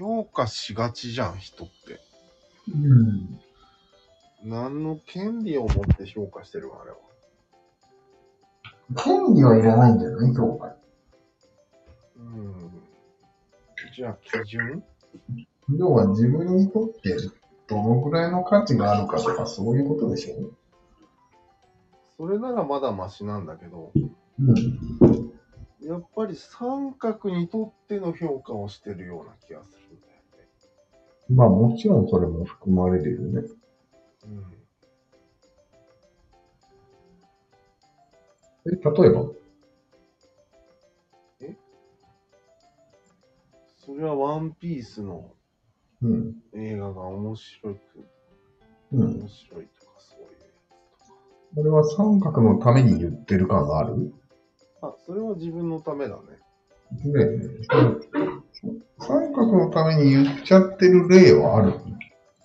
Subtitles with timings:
[0.00, 2.00] 評価しがちじゃん、人って。
[2.72, 3.38] うん。
[4.42, 6.96] 何の権利を持って評価してるのあれは。
[8.96, 10.74] 権利はいらないんじゃない評価。
[12.16, 12.82] うん。
[13.94, 14.82] じゃあ、基準？
[15.76, 17.14] 要は自分にとって
[17.68, 20.34] どのぐらいの価値があるかとかそういうことでしょ
[22.16, 24.54] それならまだマシなんだけど、うん。
[25.82, 29.79] やっぱり三角にとっての評価をしてるような気がする。
[31.30, 33.42] まあもちろんそれも含まれるよね。
[34.24, 34.44] うん。
[38.66, 39.30] え、例えば？
[43.76, 45.32] それはワンピースの
[46.02, 46.36] うん。
[46.54, 47.78] 映画が面白く、
[48.92, 49.20] うん。
[49.20, 50.28] 面白いとかそういう。
[51.56, 54.12] これは三角のために言ってる感がある？
[54.82, 56.38] あ、それは自分のためだね。
[57.04, 58.39] ね
[58.98, 61.74] 三角のために言っちゃってる例はある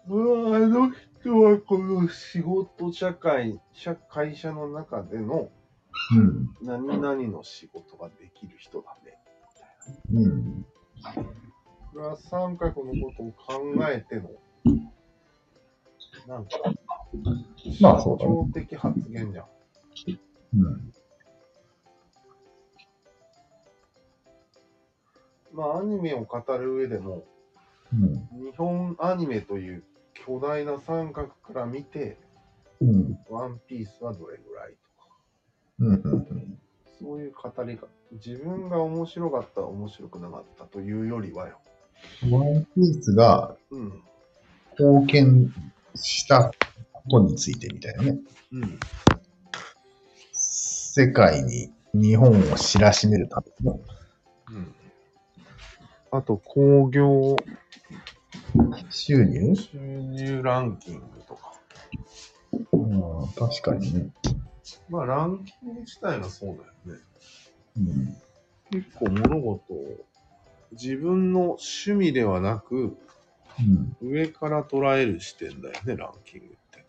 [0.08, 5.50] うわあの人はこの仕事社会、社会社の中での
[6.12, 6.50] うん。
[6.62, 9.17] 何々の仕事ができる人だね。
[10.14, 10.66] うん。
[11.94, 14.30] これは三角のことを考えての、
[16.28, 16.52] なんか、
[17.82, 19.45] まあそうだね象徴的発言じゃん。
[20.58, 20.94] うん。
[25.56, 27.23] まあ、アニメを語る上でも、
[27.94, 28.14] うん。
[28.44, 32.17] 日本アニメという巨大な三角から見て、
[32.81, 33.17] うん。
[33.30, 34.73] ワンピースはどれぐらい
[35.80, 36.11] とか、うん。
[36.11, 36.59] うん。
[37.00, 41.58] そういう語りが、自分が面白かった、面白くなかったというよりはよ。
[42.30, 44.02] ワンピースがうん。
[44.78, 45.53] 貢献
[45.95, 46.52] した
[46.92, 48.20] ことについてみたいなね。
[48.52, 48.80] うん。
[50.33, 53.80] 世界に日本を知らしめるための
[54.50, 54.75] うん。
[56.16, 57.35] あと、興行
[58.89, 59.55] 収入？
[59.55, 61.53] 収入ランキングとか。
[62.71, 64.09] うん、確かにね。
[64.89, 67.04] まあ、ランキング自体がそうだよね。
[67.77, 68.17] うん。
[68.71, 70.05] 結構物事を
[70.71, 72.98] 自分の趣味ではなく、
[73.59, 73.98] うん。
[74.02, 76.86] 上から捉える視点だよね、ランキングって。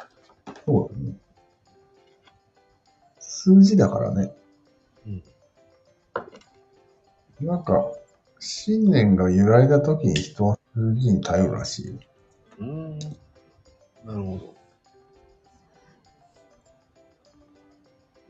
[0.64, 1.16] そうだね。
[3.18, 4.32] 数字だからね。
[5.06, 5.22] うん。
[7.46, 7.92] なんか、
[8.38, 11.94] 信念が揺らいだ時に人は数字に頼るらしいよ。
[12.58, 12.98] うーん。
[14.04, 14.54] なるほど。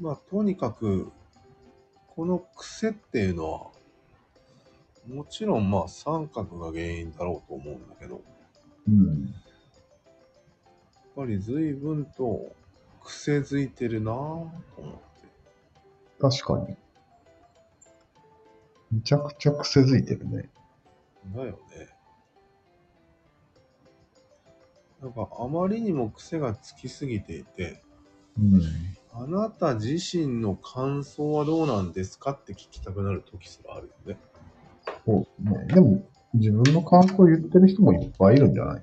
[0.00, 1.10] まあ、とにかく、
[2.08, 3.70] この癖っていうのは、
[5.08, 8.22] もちろんまあ三角が原因だろうと思うんだけど、やっ
[8.88, 9.34] うん。
[11.14, 12.54] ぱり随分と
[13.02, 15.00] 癖づいてるなぁと思って。
[16.20, 16.76] 確かに。
[18.92, 20.48] めちゃくちゃ癖づいてるね。
[21.34, 21.56] だよね。
[25.02, 27.82] なんかあまりにも癖がつきすぎていて、
[28.38, 28.62] うん。
[29.12, 34.18] あなた自身の感想はどうなんですかって聞きたくなる時すらあるよね。
[35.04, 35.66] そうね。
[35.74, 36.02] でも、
[36.34, 38.82] 自分の感想を言ってる人もいっぱいいるんじゃない？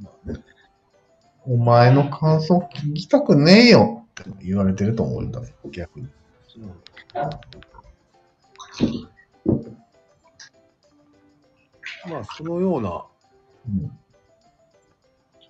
[0.00, 0.38] まあね。
[1.46, 5.54] お前の感想聞きたくねえよって言われてると思うんだね。
[5.70, 6.08] 逆に。
[12.08, 13.04] まあそのような
[13.68, 13.98] うん。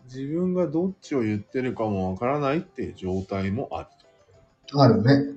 [0.04, 3.88] 自分がどっちを言ってるかもわからないっていう状態もある
[4.66, 4.80] と。
[4.80, 5.34] あるね。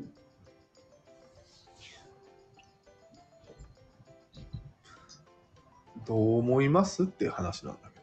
[6.05, 7.99] どう思いますっていう話なんだけ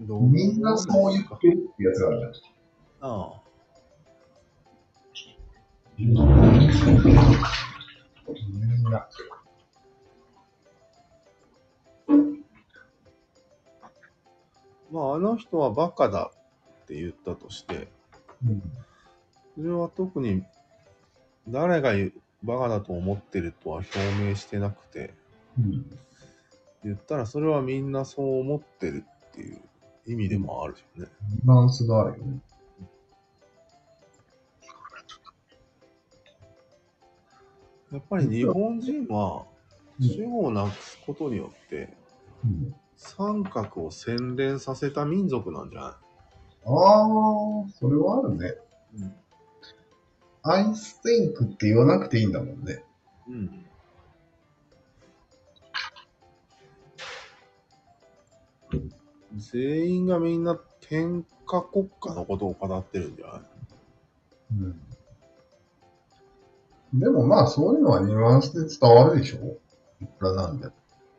[0.00, 0.18] ど。
[0.18, 3.10] どうみんなそう言ってるってやつがあるじゃん。
[3.10, 3.46] ああ。
[7.28, 9.08] みんな。
[14.92, 16.30] まああの人はバカだ
[16.84, 17.88] って言ったとして、
[18.46, 18.62] うん。
[19.56, 20.44] それは特に
[21.48, 21.92] 誰が
[22.42, 23.98] バカだと思ってるとは表
[24.28, 25.14] 明してなくて、
[25.58, 25.84] うん。
[26.84, 29.60] 言ったらそれはみんなそう思ってるっていう
[30.06, 31.12] 意味でもあるよね。
[31.44, 32.40] ニュアンスがあるよね。
[37.96, 39.46] やっぱり日本人は
[39.98, 41.96] 主語をなくすことによって
[42.44, 42.74] うん。
[42.94, 45.90] 三角を洗練させた民族なんじゃない？
[45.90, 45.96] あ
[46.66, 48.54] あ、それはあるね。
[48.98, 49.14] うん。
[50.42, 52.84] I think って言わなくていいんだもんね。
[53.28, 53.66] うん。
[59.36, 63.42] 全員がみんな天下国家のことを語ってるんじゃない？
[64.52, 64.80] うん。
[66.94, 69.58] でもまあそういうのはニュアンスで伝わるでしょ
[70.00, 70.72] いくらなんだよ。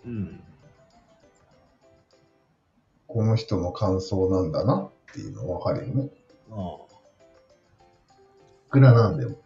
[0.06, 0.44] うん。
[3.08, 6.10] この人の感想なんだなっていうのわかるよね。
[6.52, 6.78] あ
[8.68, 9.38] いくらなんでも。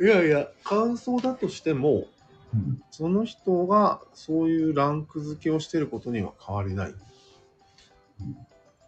[0.00, 0.04] あ。
[0.04, 2.04] いやいや、感想だとしても、
[2.54, 2.82] うん。
[2.90, 6.94] その人がそういうランク付けをしてることには変わりない。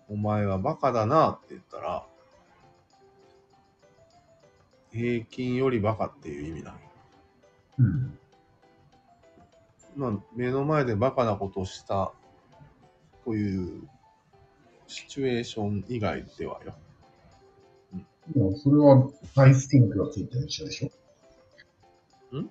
[0.08, 2.06] お前はバカだなって言ったら、
[4.92, 6.76] 平均よりバカっていう意味なの？
[7.78, 8.18] うん。
[9.96, 12.12] まあ、目の前でバカなことをした
[13.24, 13.88] という
[14.86, 16.74] シチュエーション以外ではよ。
[18.28, 22.36] でもそれはアイスティンクがついてる一緒でしょ？
[22.38, 22.50] ん？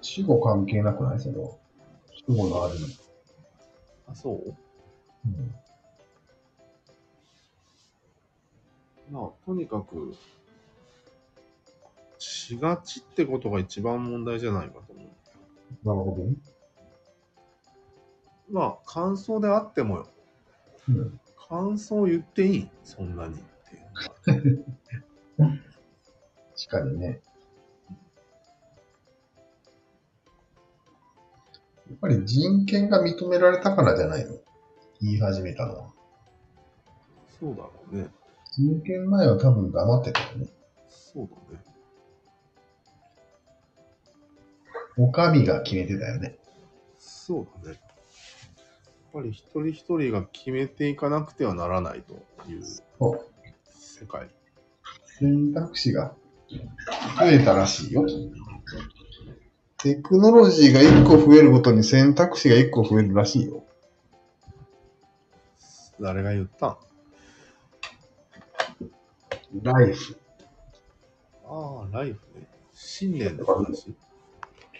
[0.00, 1.20] 死後関係なくない？
[1.20, 1.50] それは。
[2.12, 2.86] 死後のあるの。
[4.08, 4.54] あ、そう？
[5.26, 5.54] うん。
[9.10, 10.14] まあ、とにかく、
[12.18, 15.06] しがちってことが一番問題じゃないかと思う。
[15.88, 16.34] なるほどね。
[18.50, 20.08] まあ、感想であってもよ。
[20.88, 21.20] うん。
[21.48, 22.70] 感想言っていい？
[22.82, 23.38] そんなにっ
[23.68, 23.78] てい
[24.52, 24.64] う
[25.38, 25.54] のが。
[26.56, 27.20] 確かにね。
[31.88, 34.32] やっぱり人権が認められたからじゃないの？
[35.00, 35.92] 言い始めたのは。
[37.38, 38.08] そうだろうね。
[38.58, 40.46] 人権前は多分黙ってたよね。
[40.88, 41.64] そうだね。
[44.96, 46.38] お上が決めてたよね。
[46.98, 47.78] そうだね。
[47.78, 52.14] やっぱり一人一人が決めていかなくてはならないと
[52.50, 52.62] いう。
[53.68, 54.30] 世界。
[55.18, 56.14] 選択肢が
[57.18, 58.06] 増えたらしいよ。
[59.76, 63.64] テクノロジーが1個増えるごとに選択肢が1個増えるらしいよ。
[66.00, 66.76] 誰が言ったん？
[69.62, 70.16] ライフ。
[71.44, 72.48] ああ、ライフね。
[72.72, 73.94] 信念の話。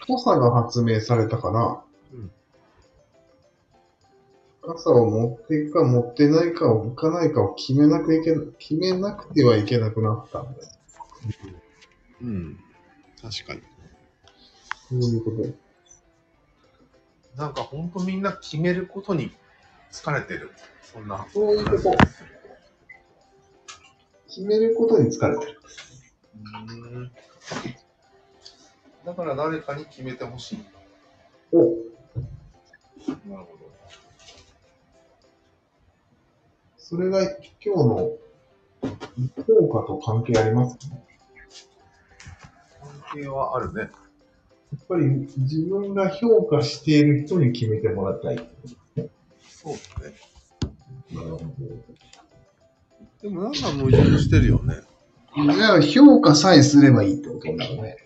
[0.07, 1.83] 傘が発明されたから、
[2.13, 2.31] うん
[4.67, 10.67] 傘を持っていくか持ってないかを置かないかを決めなくいけ決めなくてはいけなくなったんだよ。
[12.21, 12.59] うん。
[13.21, 13.61] 確かに。
[14.89, 15.37] そういうこと。
[17.37, 19.31] なんかほんとみんな決めることに
[19.91, 20.51] 疲れてる。
[20.81, 21.25] そんな。
[21.33, 21.91] そういうこと。
[24.37, 25.59] 決めることに疲れてる。
[26.35, 27.11] うん。
[29.03, 30.59] だから誰かに決めてほしい。
[31.51, 33.71] おなるほど。
[36.77, 37.31] それが今
[37.61, 38.11] 日の
[39.47, 40.83] 評価と関係ありますか？
[42.79, 43.81] 関係はあるね。
[43.81, 43.89] やっ
[44.87, 45.05] ぱり
[45.37, 48.49] 自分が評価している人に決めてもらいたい。
[49.49, 50.15] そうだね。
[51.11, 51.37] なるほ
[53.21, 54.75] でもなんか矛盾してるよね。
[55.35, 55.53] ど。
[55.53, 57.97] じゃあ評価さえすればいいってことになるね。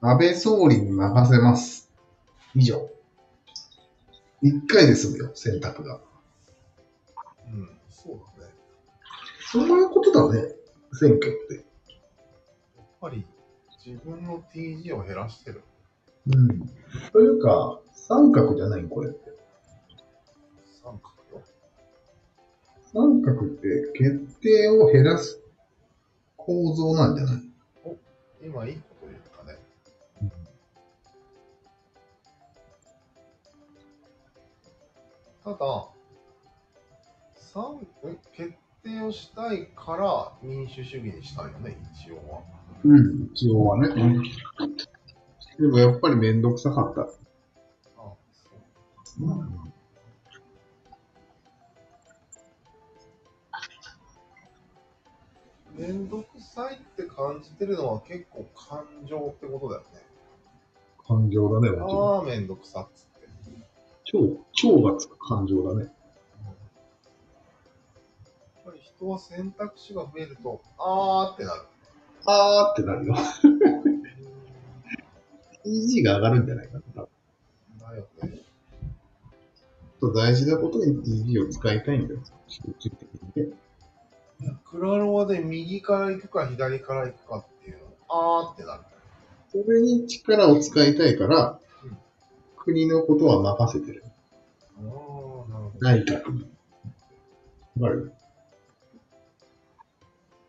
[0.00, 1.90] 安倍総理に任せます。
[2.54, 2.90] 以上。
[4.42, 6.00] 一回で済むよ、選択が。
[7.46, 7.70] うん。
[7.90, 8.52] そうだね。
[9.50, 10.54] そういうことだね、
[10.92, 11.54] 選挙って。
[11.54, 13.24] やっぱり
[13.86, 15.62] 自分の TG を減らしてる。
[16.26, 16.60] うん。
[17.12, 19.10] というか、三角じゃないこれ
[22.94, 25.40] 三角って決定を減らす
[26.36, 27.34] 構造なんじゃない？
[28.40, 29.58] 今いいこと言ったね。
[35.42, 35.56] ただ、
[37.34, 42.42] 三え決定をしたいから民主主義にしたいよね、一応は。
[42.84, 43.88] うん、一応はね。
[45.58, 47.00] でもやっぱりめんどくさかった。
[47.00, 47.06] あ
[47.96, 48.16] そ
[49.20, 49.26] う
[55.76, 59.86] めんどくさいって感じてるのは結構感情ってことだよね。
[61.06, 62.18] 感情だね、もちろん。
[62.18, 63.28] ああ、めんどくさっつって。
[64.04, 65.84] 超、超がつく感情だね。
[65.84, 65.92] やっ
[68.64, 71.62] ぱり人は選択肢が増えると、あーってなる。
[72.26, 73.14] あーってなるよ。
[75.66, 77.06] EG が上がるんじゃないかな。
[77.90, 78.40] だよね。
[80.00, 82.20] と大事なことに EG を使いたいんだよ。
[82.46, 83.63] 集中的にね。
[84.40, 88.82] いやクラロワで右から行くか左から行くかっていうの、あーってなる。
[89.50, 91.96] それに力を使いたいからうん、
[92.56, 94.04] 国のことは任せてる。
[94.76, 95.72] あー、なるほど。
[95.80, 96.48] 内閣に。
[97.80, 98.12] わかる？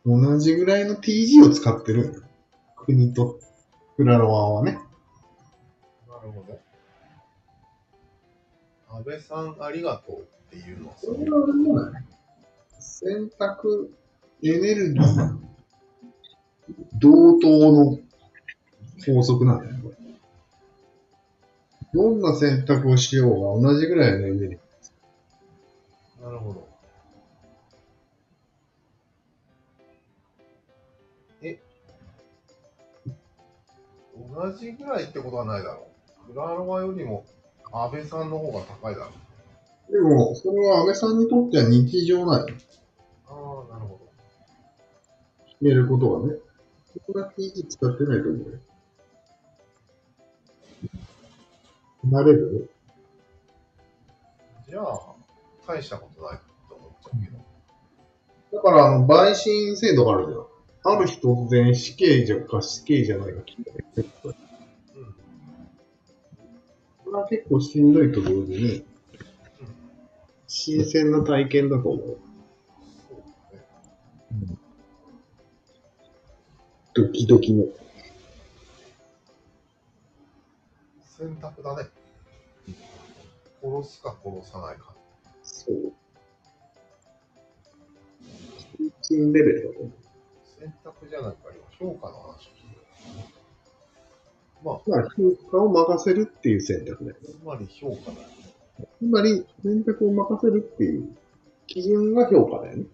[0.05, 2.23] 同じぐらいの TG を使ってる。
[2.77, 3.39] 国と
[3.97, 4.73] クラロワはね。
[6.07, 6.59] なるほど。
[8.97, 12.03] 安倍さんありがとうっていうのはそうそれはあれじゃない
[12.97, 13.93] 選択
[14.41, 15.37] エネルギー
[16.97, 17.99] 同等の
[19.05, 19.95] 法則なんだよね、これ。
[21.93, 24.59] どんな選択をしようが同じぐらいのエネルギー。
[26.23, 26.69] なるほど。
[31.41, 31.59] え
[34.33, 35.85] 同じぐらいってことはないだろ
[36.29, 36.31] う。
[36.31, 37.25] クラロワよりも
[37.73, 39.11] 安倍さんの方が高いだろ
[39.89, 39.91] う。
[39.91, 42.53] でも、それは安倍さんにとっては日常ない。
[43.27, 43.99] ああ、なるほど。
[45.47, 46.35] 決めることがね。
[46.93, 48.59] そこだけ使ってないと思うよ。
[52.05, 52.69] なれる？
[54.69, 55.15] じゃあ、
[55.67, 56.39] 大したことない
[56.69, 57.37] と思っちゃうけど。
[58.57, 60.95] だから、あの、陪審制度があるじゃん。
[60.97, 63.85] ある日突然死刑じゃか死刑じゃないか聞いたね。
[63.95, 64.33] うん。
[67.05, 68.85] これは結構しんどいと同時に、
[70.47, 72.19] 新鮮な体験だと思う。
[76.95, 77.65] ドキドキの。
[81.17, 81.89] 選択だね。
[83.61, 84.95] 殺すか殺さないか。
[85.43, 85.91] そう。
[89.01, 89.91] 新レベルだと思う。
[90.57, 91.37] 選択じゃないか、
[91.79, 92.49] 今、評価の話
[94.63, 97.27] まあ、まあ、評価を任せるっていう選択だよね。
[97.27, 98.87] つまり評価だよね。
[98.99, 101.09] つまり、選択を任せるっていう
[101.67, 102.85] 基準が評価だよね。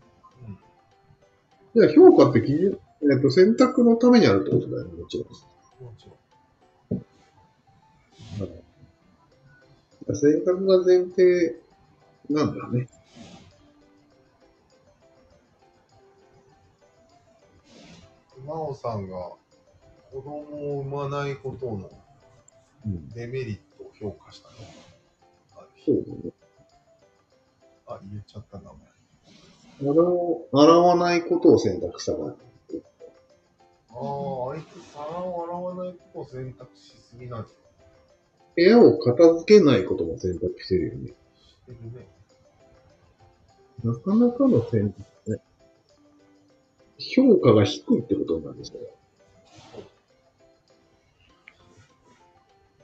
[1.75, 1.81] うん。
[1.88, 5.27] じゃあ評価って基準、えっと、選択のためにあるってことだよね、もちろん。
[5.84, 6.13] もちろ
[10.12, 10.15] ん。
[10.15, 11.55] 選択が前提
[12.29, 12.88] なんだね。
[18.46, 19.31] 真央さんが
[20.12, 21.89] 子供を産まないことの
[22.86, 23.10] うん。
[23.10, 24.55] デメリットを評価したの？
[25.58, 26.34] ある日そうだね。
[27.88, 29.93] あ、言っちゃった名前。
[30.51, 32.36] 洗わないことを選択したから。
[33.93, 37.53] ああ、あいつ皿を洗わないことを選択しすぎなんじ
[38.55, 41.13] 部屋を片付けないことも選択してるよね。
[41.69, 42.07] ゃしてるね。
[43.83, 45.38] なかなかの選択ね。
[47.00, 48.79] 評価が低いってことなんですよ。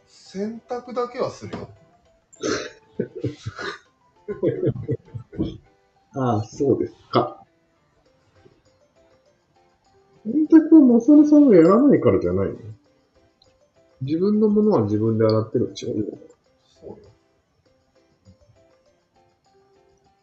[0.05, 1.69] 選択だけはするよ。
[6.13, 7.46] ああ、そうですか。
[10.31, 12.55] 選択をマサルさんがやらないからじゃないの？
[14.01, 15.93] 自分のものは自分で洗ってるでしょそ
[16.85, 16.97] うよ。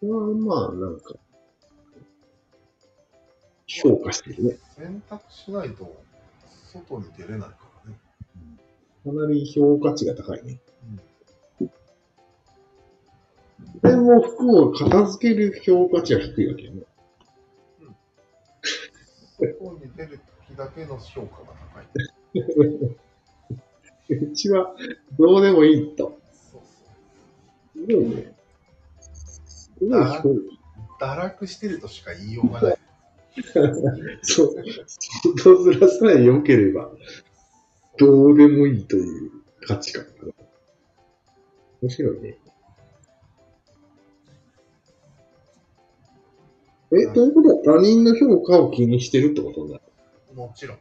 [0.00, 1.14] それはまあ、なんか、
[3.66, 4.58] 評価してるね。
[4.76, 6.04] 選択しないと
[6.72, 7.98] 外に出れないからね。
[9.04, 10.60] かなり評価値が高いね。
[11.60, 11.70] うん。
[13.82, 16.82] でも服を片付ける評価値は低いわけよね。
[19.60, 21.86] 外に出る時だけの評価が高い。
[24.10, 24.74] うちは
[25.18, 26.20] どうでもいいと。
[26.32, 26.68] そうそ
[27.74, 27.86] う。
[27.86, 28.34] すごいね。
[29.42, 29.72] す。
[31.00, 32.78] 堕落してるとしか言いようがない。
[34.22, 34.54] そう。
[35.36, 36.90] 外面さえ良ければ、
[37.98, 39.30] どうでもいいという
[39.66, 40.06] 価値観。
[41.82, 42.38] 面白いね。
[46.96, 49.82] え、ということは他人の評価を気にしてるってことになる。
[50.34, 50.78] もちろん。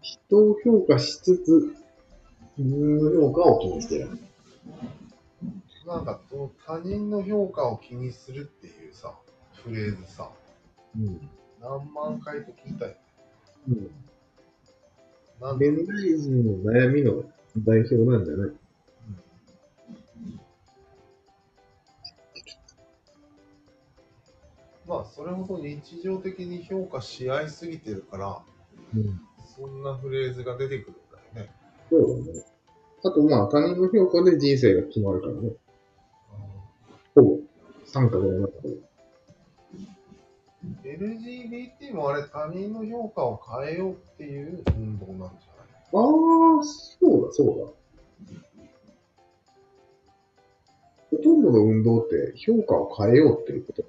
[0.00, 1.74] 人を評価しつつ、
[2.56, 4.10] 自分の評価を気にしてる。
[5.86, 9.14] なんか、その他人の評価を気にするっていうさ、
[9.64, 10.30] フレーズさ、
[10.96, 11.30] うん。
[11.60, 12.94] 何万回と聞いたよ。
[13.68, 13.90] うん。
[15.40, 17.24] なんで、現代人の悩みの
[17.58, 18.52] 代表なんじゃない？
[24.88, 28.42] まあ、それほど日常的に評価し合いすぎてるから、
[28.94, 29.20] うん。
[29.54, 30.94] そんなフレーズが出てくるん
[31.34, 31.52] だよね。
[31.90, 32.44] そうだね。
[33.04, 35.50] あとまあ他人の評価で人生が決まるからね。
[37.14, 37.38] ほぼ。
[37.84, 38.68] 三角の中で。
[40.84, 45.36] LGBT もあれ他人の評価を変えようっていう運動なんじゃない？
[45.92, 45.98] あ
[46.60, 47.72] あ、そうだそうだ。
[51.10, 53.84] ほとんどの運動って評価を変えようっていうこと。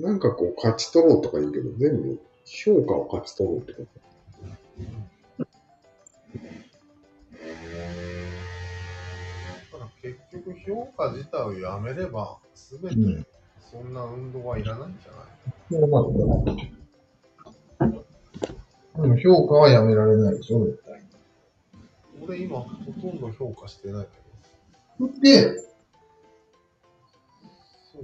[0.00, 3.88] なんかこう勝ち取ろうとか言うけど、全部評価を勝ち取ろうってこと。
[9.72, 13.26] ただ結局評価自体をやめれば、すべてうん
[13.70, 15.26] そんな運動はいらないんじゃない、
[15.70, 16.52] そうなんだ。
[19.02, 21.02] でも評価はやめられないでしょ、絶対。
[22.22, 25.54] 俺今ほとんど評価してないけで、
[27.92, 28.02] そう？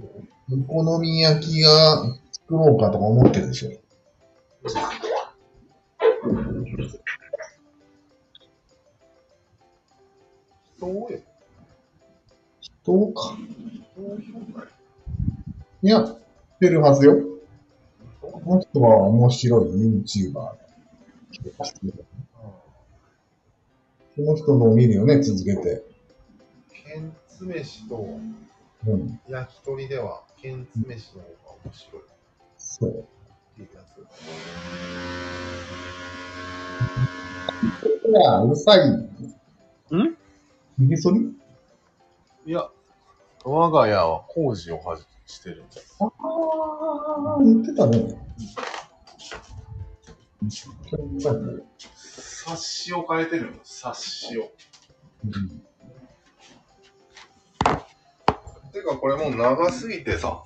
[0.51, 3.71] お好み焼きが作ろうかとか思ってるでしょ。
[10.79, 11.19] そうよ。
[12.85, 13.37] どうか。
[15.81, 16.15] いや、
[16.59, 17.15] 出るはずよ。
[18.21, 20.51] この人は面白い YouTuber
[24.15, 25.83] その人のを見るよね、続けて。
[26.69, 28.19] ケンツ飯と
[28.87, 29.19] うん。
[29.27, 32.05] 焼き鳥では、ケンツ飯の方が面白いっ
[32.57, 32.91] そう。
[33.55, 33.97] ていうやつ。
[38.07, 38.89] いや、うるさい。
[38.89, 39.09] ん？
[40.77, 41.35] ひげ剃り？
[42.45, 42.69] いや、
[43.43, 45.97] 我が家は工事をはじしてるんです。
[45.99, 46.09] ああ、
[47.41, 48.19] 言ってたね。
[51.95, 54.51] 冊子を変えてるの、冊子を。
[58.75, 60.43] てか、これもう長すぎてさ、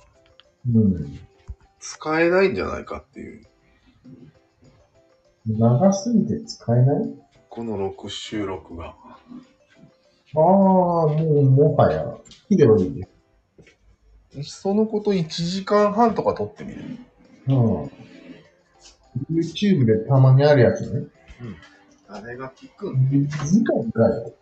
[0.72, 1.18] うん。
[1.80, 3.42] 使えないんじゃないかっていう。
[5.48, 7.14] 長すぎて使えない？
[7.48, 8.94] この6収録が。
[10.36, 12.04] ああ、もう、もはや、
[12.48, 13.08] ヒデはいいね。
[14.36, 16.84] いっそのこと1時間半とか撮ってみる？
[17.48, 17.90] うん。
[19.28, 21.08] YouTube でたまにあるやつね。
[22.08, 22.94] 誰が聞く
[23.44, 24.32] 次回かよ。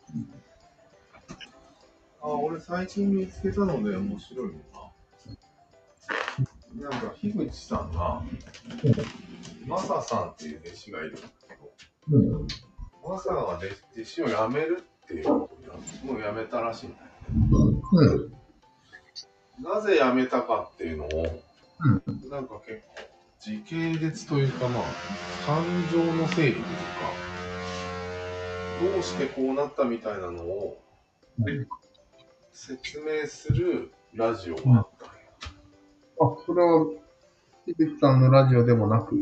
[2.21, 4.89] あ、俺最近見つけたので面白いのが、
[6.75, 8.23] なんか、樋口さんが、
[9.67, 12.47] マサさんっていう弟子がいるんだけど、うん。
[13.09, 13.67] マサが弟
[14.05, 15.35] 子を辞めるっていうこと
[15.73, 17.09] をもう辞めたらしいんだよ。
[17.93, 19.65] うん。
[19.65, 23.03] なぜ辞めたかっていうのを、うなんか結構、
[23.41, 24.83] 時系列というかまあ、
[25.47, 26.69] 感情の整理というか、
[28.93, 30.81] どうしてこうなったみたいなのを
[32.53, 35.15] 説明するラジオがあったんよ
[36.21, 36.87] あ、それは、
[37.67, 39.17] ヒデさんのラジオでもなく。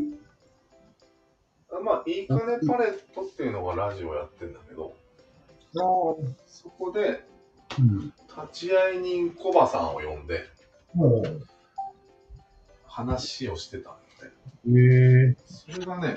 [1.71, 4.95] あまあ、いいかねパレットっていうのがラジオやってんだけど、
[5.75, 5.83] ああ。
[6.47, 7.23] そこで、
[7.79, 8.13] うん。
[8.51, 10.45] 立会人コバさんを呼んで、
[10.93, 11.23] も
[12.85, 16.15] 話をしてたんで、う、ええそれがね、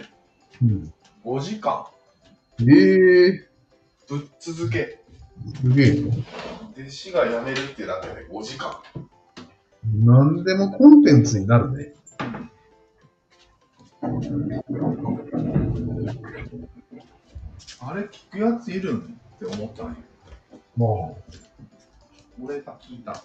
[0.62, 0.94] うん。
[1.24, 1.86] 5時間、
[2.60, 3.48] ええ
[4.08, 4.99] ぶっ続け、
[5.60, 6.00] すげえ。
[6.80, 8.80] 弟子が辞めるってだけで5時間。
[10.04, 11.94] なんでもコンテンツになるね。
[17.80, 19.96] あれ聞くやついるんって思ったんよ。
[20.76, 20.88] まあ、
[22.42, 23.22] 俺が聞いた。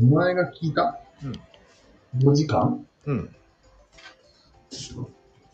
[0.00, 0.98] お前が聞いた？
[1.24, 1.32] うん。
[2.30, 2.86] 5時間？
[3.06, 3.34] うん。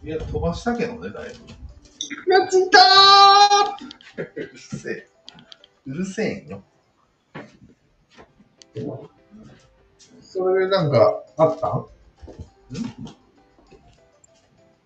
[0.05, 1.35] いや、飛ばしたけどね、だいぶ。
[1.99, 2.79] 気がついた
[4.37, 5.09] うるせえ。
[5.89, 6.63] うるせえんよ。
[8.75, 9.09] ー
[10.21, 11.69] それでなんか、あった？
[11.69, 11.87] ん？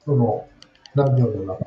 [0.05, 0.49] その、
[0.95, 1.67] ラジオの中。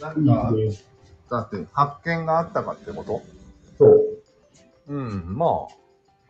[0.00, 0.52] なんか、
[1.30, 3.20] だって発見があったかってこと？
[3.76, 4.22] そう。
[4.86, 5.66] うん、ま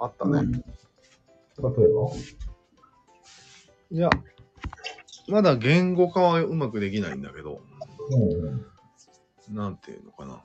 [0.01, 0.41] あ、あったね。
[0.43, 0.63] 例え
[1.61, 1.71] ば？
[3.93, 4.11] いや、
[5.29, 7.61] まだ言語化はうまくできないんだけど、
[8.11, 9.55] うん。
[9.55, 10.43] なんていうのかな。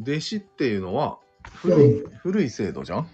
[0.00, 1.18] 弟子っていうのは
[1.56, 3.08] 古い、古い制度じゃん？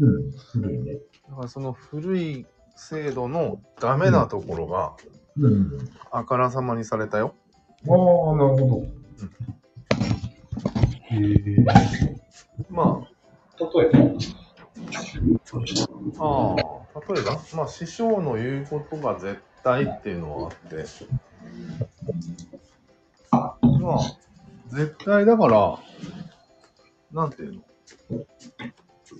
[0.00, 0.32] うん。
[0.52, 0.94] 古いね。
[1.28, 4.94] だからその古い制度のダメなところが
[5.36, 5.88] うん。
[6.10, 7.34] あからさまにされたよ。
[7.88, 8.82] ああ、なるほど。
[11.10, 11.64] へえ。
[12.70, 13.06] ま
[13.58, 13.98] 例えば
[16.18, 16.56] あ、あ
[16.94, 20.84] あ、例えば、まあ師匠の言うことが絶対っていうのはあって、
[23.80, 24.00] まあ、
[24.68, 25.78] 絶対だから、
[27.12, 27.62] なんていうの？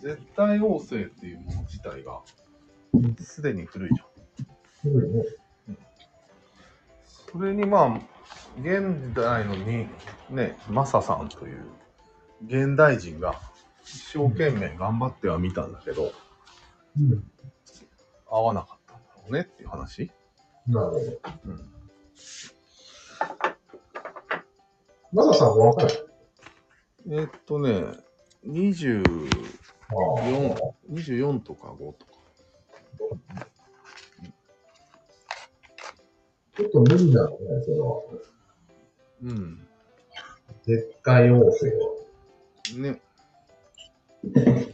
[0.03, 2.21] 絶対王政っていうもの自体が、
[3.21, 4.05] すでに古いじゃ
[4.89, 4.93] ん。
[4.93, 5.25] 古いね。
[7.33, 8.01] それにまあ、
[8.61, 9.89] 現代のに、
[10.31, 11.65] ね、マサさんという
[12.47, 13.41] 現代人が
[13.85, 16.13] 一生懸命頑張ってはみたんだけど、
[16.99, 17.25] うん。
[18.27, 20.11] 合わなかったんだろうねっていう話。
[20.67, 20.99] なるほど。
[21.47, 21.73] うん。
[25.13, 25.89] マサさんは若い？
[27.07, 27.71] えーっとね、
[28.47, 29.03] 24、
[29.89, 30.25] ああ。
[30.91, 32.13] 24とか5とか。
[36.57, 38.03] ちょっと無理だろうね、それは。
[39.25, 39.67] うん。
[40.63, 41.93] 絶対王政は。
[42.79, 43.01] ね。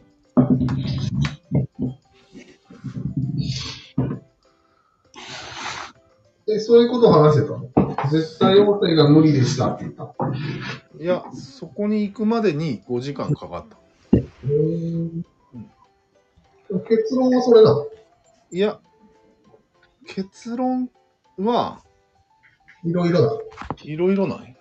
[6.52, 7.70] え、そういうことを話してたの？
[8.10, 10.14] 絶対王政が無理でしたって言った。
[10.98, 13.76] いや、そこに行くまでに5時間かかった。
[14.16, 15.22] へー
[16.88, 17.86] 結論はそれなの
[18.52, 18.78] いや、
[20.06, 20.90] 結論
[21.38, 21.82] は
[22.84, 23.38] いろいろだ。
[23.82, 24.56] いろいろない。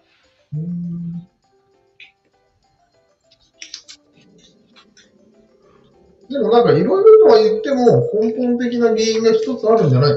[6.30, 10.14] でもなんかいろいろとは言っても根本的な原因が一つあるんじゃない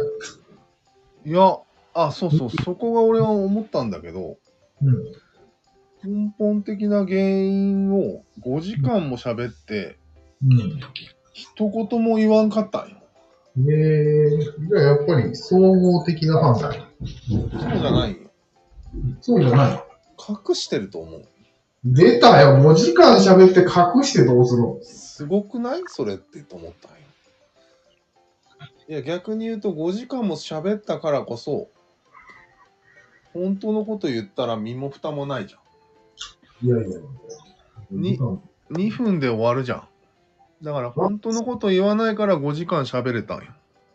[1.25, 1.59] いや、
[1.95, 4.39] あ、そうそう、そこが俺は思ったんだけど、
[4.83, 4.95] うん。
[6.05, 9.99] 根本的な原因を5時間も喋って、
[10.45, 10.81] うん。
[11.33, 12.97] 一言も言わんかったんよ。
[13.57, 13.71] え
[14.35, 16.73] えじゃあやっぱり総合的な判断。
[17.29, 18.19] そうじゃないよ。
[19.21, 19.85] そうじゃない。
[20.49, 21.25] 隠してると思う。
[21.85, 22.57] 出たよ。
[22.59, 24.79] 5時間喋って隠してどうするの？
[24.83, 25.83] すごくない？
[25.87, 26.97] それってと思ったんよ。
[28.93, 31.71] いや、逆に言うと5時間も喋ったからこそ、
[33.33, 35.59] 本当のこと言ったら身も蓋もないじゃ
[36.63, 36.67] ん。
[36.67, 36.99] いやいや。
[37.91, 38.21] に
[38.71, 39.89] 2分で終わるじゃん。
[40.61, 43.45] だから本当のこと言わないから5時間喋れたんよ。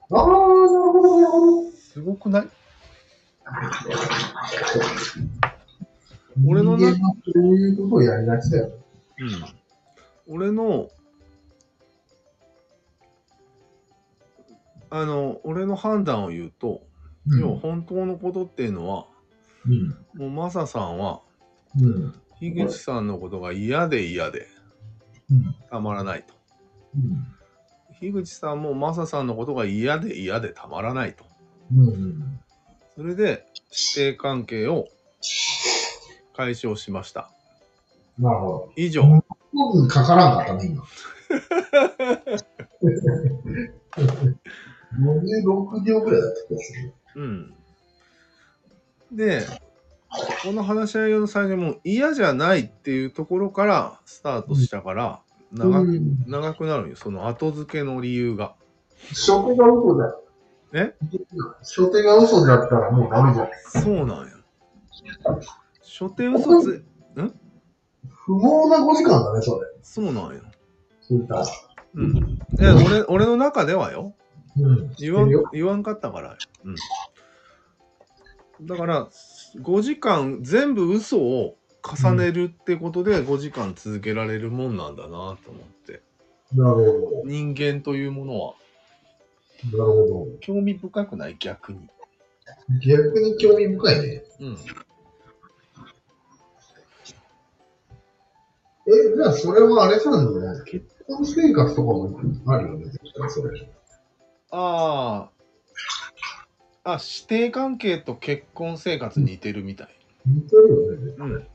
[0.10, 1.72] ああ、なるほど、なるほど。
[1.74, 2.48] すごくない？
[6.44, 8.72] 俺のな人間はそういうことをやりがちだよ。
[9.20, 10.34] うん。
[10.36, 10.90] 俺の、
[14.90, 16.82] あの、俺の判断を言うと、
[17.40, 19.08] 要は本当のことっていうのは、
[19.66, 19.90] うん。
[20.16, 21.22] もうマサさんは、
[21.80, 22.14] うん。
[22.40, 24.48] 樋口さんのことが嫌で嫌で
[25.30, 25.56] うん。
[25.70, 26.34] たまらないと。
[26.96, 27.28] うん。
[28.00, 31.26] 樋口さんもマサさんのことが嫌で嫌でたまらないと。
[31.76, 32.40] うん。
[32.96, 33.46] それで、
[33.96, 34.88] 指定関係を
[36.36, 37.30] 解消しました。
[38.18, 38.72] なるほど。
[38.76, 39.04] 以上。
[39.90, 40.84] かからんかったね、今。
[45.00, 46.94] 56秒ぐらいだった気がする。
[47.16, 47.54] うん。
[49.12, 49.46] で、
[50.44, 58.56] この話し合いの最初も嫌じゃないっていうところからスタートしたから、長くうん長くなるよ、その後付けの理由が。
[59.10, 60.24] 初手が嘘だよ。
[60.74, 60.94] え？
[61.62, 63.50] 初手が嘘だったらもうダメじゃん。
[63.84, 64.38] そうなんよ。
[65.82, 66.86] 初手嘘つ、
[68.10, 69.68] 不毛な5時間だね、それ。
[69.82, 70.42] そうなんよ。
[71.02, 71.46] そういった。
[71.96, 72.40] うん。
[72.60, 74.14] え、俺、俺の中ではよ。
[74.60, 74.96] うん。
[74.98, 76.38] 言わん言わんかったからよ。
[76.66, 76.72] う
[78.64, 78.68] ん。
[78.68, 79.08] だから、
[79.62, 85.38] 5時間全部嘘を重ねるってことで5時間続けられるもんなんだなと思っ
[85.86, 86.02] て。
[86.54, 88.54] なるほ人間というものは
[89.72, 89.78] ど。
[89.78, 90.28] なるほど。
[90.40, 91.36] 興味深くない？
[91.40, 91.80] 逆に。
[92.86, 94.24] 逆に興味深いね。
[94.40, 94.58] うん。
[98.90, 102.92] え、じゃあそれはあれなんじゃない結婚生活とかもあるよね、
[103.30, 103.70] それ。
[104.52, 105.30] あ
[106.84, 106.94] あ。
[106.94, 109.88] あ、師弟関係と結婚生活似てるみたい。
[110.26, 111.14] 似てるよね。
[111.18, 111.48] うん。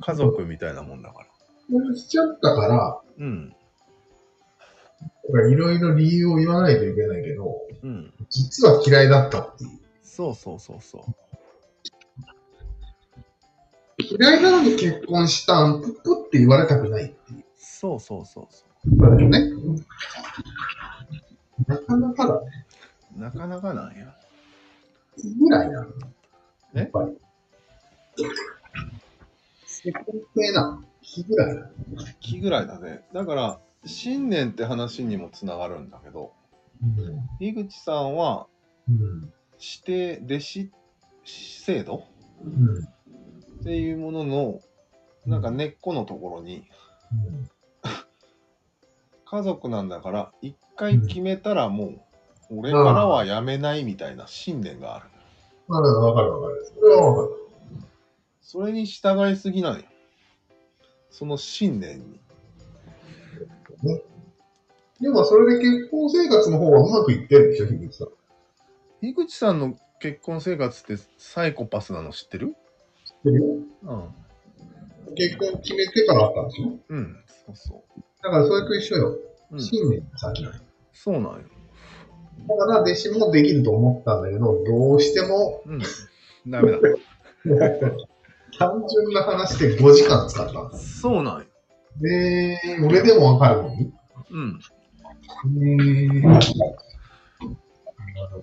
[0.00, 1.26] 家族みたいなもんだから。
[1.68, 3.54] 結婚しちゃったから、うん。
[5.50, 8.12] いろいろ理由を言わないといけないけど、うん。
[8.30, 9.70] 実は嫌いだったっていう。
[10.02, 11.02] そうそうそうそう。
[13.98, 17.44] 嫌いなのに結婚したん、ぷっぷって言われたくないっていう。
[17.56, 18.64] そうそうそうそ
[18.96, 19.52] だよね。
[21.66, 22.66] なかなかだね。
[23.16, 23.20] う。
[23.20, 24.14] なかなかなんや。
[25.38, 25.88] ぐらいなの。
[26.74, 26.78] え？
[26.78, 27.16] やっぱり。
[30.34, 30.82] 世なの。
[31.00, 31.68] 日ぐらいなの。
[32.20, 33.04] 木ぐらいだね。
[33.12, 36.32] だから、信念って話にもつながるんだけど、
[37.40, 38.46] 井口さんは
[38.88, 39.32] うん。
[39.60, 40.70] 指定弟子
[41.24, 42.04] 制度？
[42.44, 42.78] うん。
[43.60, 44.60] っていうものの、
[45.26, 46.64] なんか根っこのところに、
[49.26, 51.86] 家族なんだから、一回決めたらも
[52.50, 55.06] う、俺からはやめないみたいな信念がある。
[55.66, 56.72] わかるわかるわかる。
[56.74, 57.38] それはわかる。
[58.40, 59.82] それに従いすぎないよ。
[61.10, 62.20] その信念に。
[65.00, 68.08] でもそれで結婚生活の方はうまくいってるでしょ、樋口さん。
[69.06, 72.54] 井口さんの結婚生活ってサイコパスなの知ってる？
[73.04, 73.44] 知ってるよ。
[73.82, 73.94] う
[75.12, 75.14] ん。
[75.14, 76.72] 結婚決めてからあったんでしょ？
[76.88, 77.84] うん、そうそ
[78.22, 79.08] だからそれと一緒よ。
[79.10, 79.20] う。
[79.52, 80.60] うん、信念が先なんよ
[81.04, 81.30] そうなんよ。
[82.48, 85.80] だから弟子もできると思ったんだけど、どうしてもうん。
[86.50, 86.78] ダメだ。
[88.58, 90.76] 単純な話で5時間使ったんだ。
[90.76, 91.44] そうなんよ。
[92.00, 93.68] で、俺でもわかるの？
[93.74, 93.92] に。
[94.30, 94.60] うん。
[95.62, 96.22] へー。
[96.22, 96.48] なる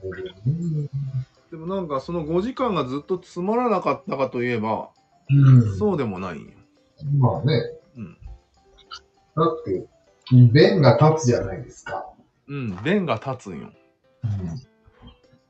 [0.01, 0.89] ほどね。
[1.51, 4.89] でもなんかその5時間がずっとつまらなかったかといえば、
[5.29, 5.77] うん。
[5.77, 6.51] そうでもないんよ。
[7.19, 7.61] まあね。
[7.97, 8.17] うん。
[9.35, 9.85] だって、
[10.53, 12.05] 弁が立つじゃないですか。
[12.47, 13.71] うん、弁が立つんよ。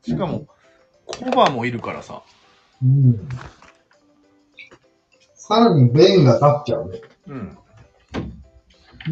[0.01, 0.47] しかも、
[1.05, 2.21] コバもいるからさ。
[2.83, 3.27] うん。
[5.33, 7.01] さらに弁が立っちゃうね。
[7.27, 7.57] うん。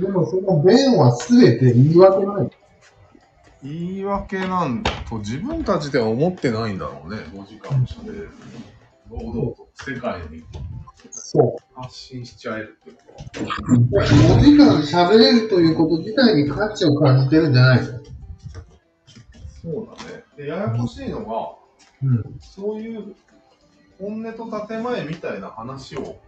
[0.02, 2.50] でもその弁はすべて言い訳ない。
[3.64, 7.22] 言い訳なんと自分たちでは思ってないんだろうね。
[7.34, 8.30] 5時間も喋れる。
[9.18, 10.44] 堂々と世界に
[11.12, 12.98] そ発信しちゃえるってこ
[13.34, 14.04] とは。
[14.06, 14.38] う。
[14.40, 17.86] 5時間喋れるということ自体に価値を感じてるんじゃないの？
[19.62, 20.24] そうだね。
[20.36, 21.56] で、ややこしいのが、
[22.02, 22.40] うん。
[22.40, 23.16] そういう
[24.00, 26.20] 本音と建前みたいな話を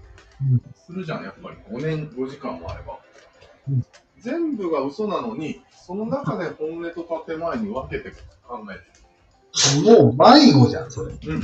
[0.42, 1.58] うんするじゃん、やっぱり。
[1.76, 3.00] 5年、5時間もあれば。
[3.70, 3.86] うん
[4.18, 8.10] 全部が嘘なのに、その中で本音と建前に分けて
[8.42, 9.05] 考えてる。
[9.84, 11.14] もう迷子じゃん、それ。
[11.14, 11.44] うん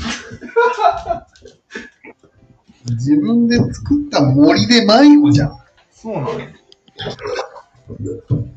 [2.86, 5.58] 自分で作った森で迷子じゃん。
[5.91, 6.30] そうなの。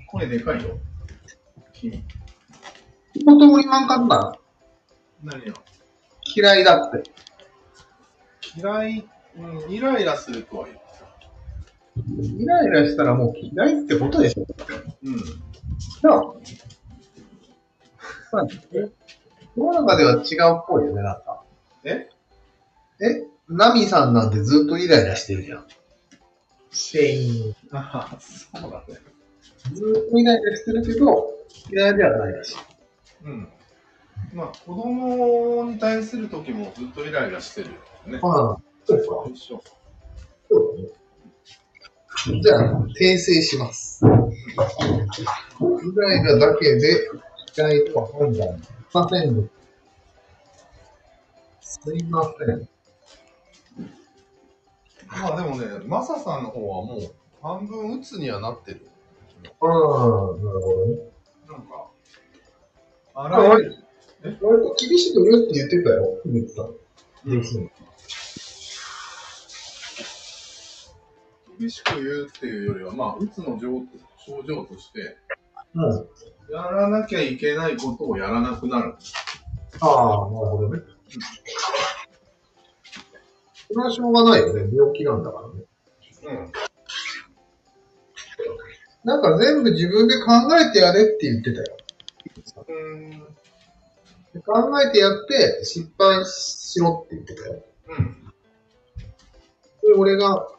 [0.06, 0.78] 声でかいよ。
[1.72, 2.02] 君。
[3.24, 4.38] もともりまんかった
[5.22, 5.54] 何よ。
[6.34, 7.10] 嫌いだって。
[8.56, 12.42] 嫌い、うん、イライラするとは言ってた。
[12.42, 14.46] イライラしたらもう嫌いってことでしょ。
[15.02, 15.16] うん。
[16.02, 16.22] なあ。
[18.32, 18.90] まあ、え
[19.56, 20.20] 世の中では違う
[20.58, 21.42] っぽいよね、なんか。
[21.84, 22.08] え？
[23.00, 23.26] え？
[23.48, 25.66] ナミさんなんてずっとイライラしてるじゃん。
[26.70, 27.54] シェイン。
[27.72, 28.98] ああ、そうだね。
[29.72, 31.30] ずっとイライラしてるけど、
[31.70, 32.56] 嫌いではないらしい。
[33.24, 33.48] うん。
[34.32, 37.74] まあ、子供に対する時もずっとイライラしてるよ
[38.06, 38.20] ね。
[38.22, 39.30] ああ、そうか。
[39.30, 39.62] 一緒。
[40.50, 40.88] そうだね。
[42.42, 44.00] じゃあ、訂正します。
[44.04, 44.08] イ
[45.96, 47.10] ライラだけで
[47.56, 49.50] 嫌いとは判断しません。
[51.60, 52.68] すいません。
[55.06, 58.88] まあでもね、マサさんの方はもう半分鬱にはなってる。
[59.60, 60.98] ああ、なるほどね。
[61.46, 61.90] なんか、
[63.14, 63.84] あ荒い。
[64.24, 66.74] 割と厳しく言うって言ってたよ、ふみつさん。
[67.26, 67.42] うん。
[71.58, 73.84] 厳しく言うっていうよりは、まあ、鬱の症
[74.26, 75.18] 症状として、
[75.74, 76.54] うん。
[76.54, 78.94] やらなきゃいけないことをやらなくなる。
[79.80, 80.82] ああ、なるほどね。
[83.68, 84.68] それはしょうがないよね。
[84.72, 85.64] 病気なんだからね。
[86.22, 86.52] うん。
[89.04, 91.76] なんか全部自分で考えてやれって言ってたよ。
[92.68, 94.40] うん。
[94.42, 97.64] 考えてやって失敗しろって言ってたよ。
[97.88, 98.24] うん。
[99.82, 100.56] で、俺が、こ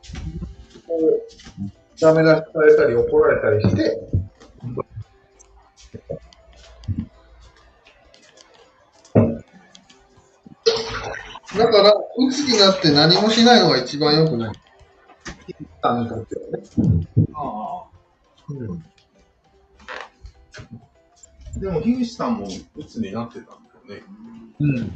[0.97, 3.99] う、ダメ出しされたり怒られたりして、
[11.57, 14.55] だから、鬱になって何もしないのが一番良くない。
[15.81, 16.63] さんにとってはね。
[17.33, 17.85] ああ。
[18.49, 18.83] うん。
[21.59, 23.51] でも、樋口さんも鬱になってたんだ
[23.95, 24.03] よね。
[24.59, 24.93] うん。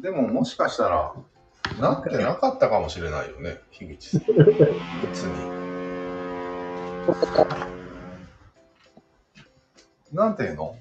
[0.00, 1.14] でも、もしかしたら、
[1.80, 4.22] なってなかったかもしれないよね、樋口さん。
[4.30, 5.32] 鬱に。
[10.16, 10.74] なんていうの？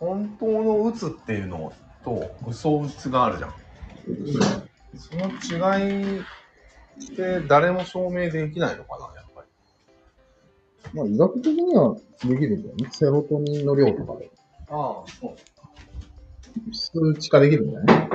[0.00, 1.72] 本当の鬱っていうの
[2.04, 3.54] と嘘鬱があるじゃん。
[4.98, 5.30] その
[5.78, 5.80] 違
[6.16, 6.24] いっ
[7.14, 9.48] て誰も証明できないのかな、やっぱり。
[10.92, 12.88] まあ、医学的にはできるんだよね。
[12.90, 14.28] セロトニンの量とかで。
[14.70, 15.36] ああ、そう。
[16.74, 18.10] 数値化できるんだよね。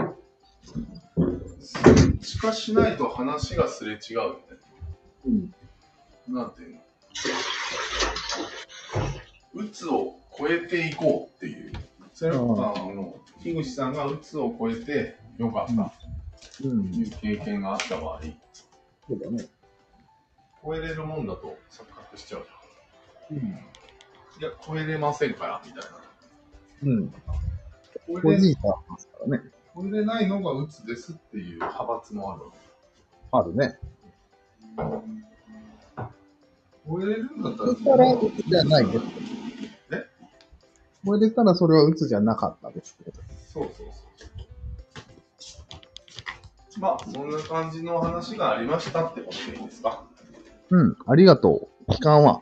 [1.61, 4.39] 数値化しないと話がすれ違うよね。
[5.25, 6.35] うん。
[6.35, 6.81] なんていうの？
[9.53, 11.71] 鬱を超えていこうっていう。
[12.13, 15.91] それは、うんあの、樋口さんが鬱を超えてよかった
[16.63, 18.21] うんという経験があった場合、
[19.07, 19.45] そうだね。
[20.63, 22.47] 超えれるもんだと錯覚しちゃう
[23.31, 23.39] うん。
[24.39, 24.51] じゃん。
[24.51, 25.99] いや、超えれませんから、みたいな。
[26.83, 27.13] うん。
[28.07, 28.67] 超えれおじいか
[29.21, 29.43] らね。
[29.75, 32.41] 超えれないのが鬱ですっていう派閥もある。
[33.31, 33.77] あるね。
[36.87, 39.34] 超えれるんだったら、そしたら、うつじゃないです。
[41.05, 43.21] えこれでたらそれはうつじゃなかったですけど。
[43.53, 43.95] そうそうそう。
[46.79, 50.03] まあ、そんな感じの話がありましたってことでいいですか？
[50.71, 51.91] うん、ありがとう。
[51.93, 52.41] 期間は、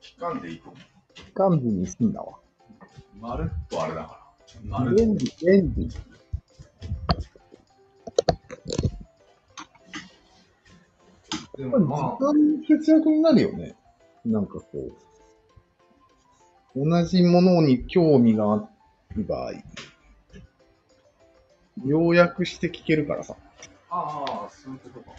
[0.00, 0.78] 期間でいいと思
[1.14, 2.38] 期間日に済んだわ。
[3.14, 3.18] う。
[3.20, 4.32] まるっとあれだか
[4.64, 4.78] ら。
[4.78, 5.04] まるっと。
[5.04, 5.88] 便利、便利。
[11.56, 13.76] でもまあ、時間節約になるよね。
[14.24, 14.92] なんかこう。
[16.76, 18.68] 同じものに興味があ
[19.16, 19.52] る場合。
[21.86, 23.34] 要約して聞けるからさ。
[23.90, 25.16] ああ、そういうことか。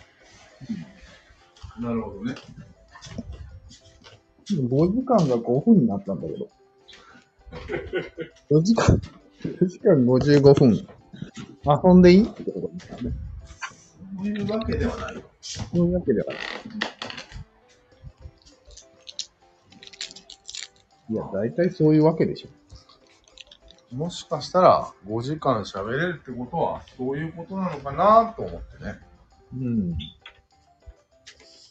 [1.81, 2.35] なるほどね。
[4.49, 6.47] 5時間が5分になったんだけど。
[8.51, 9.01] 4時間、
[9.43, 10.87] 4時間55分。
[11.83, 12.23] 遊んでいい？
[12.23, 13.11] ってことですからね。
[14.23, 15.23] いうわけではないよ。
[15.41, 16.37] そういうわけではない。
[21.09, 23.95] いや、大体そういうわけでしょ。
[23.95, 28.99] もしかしたら5時間喋れるってことは、そういうことなのかなと思ってね。
[29.53, 29.97] うん。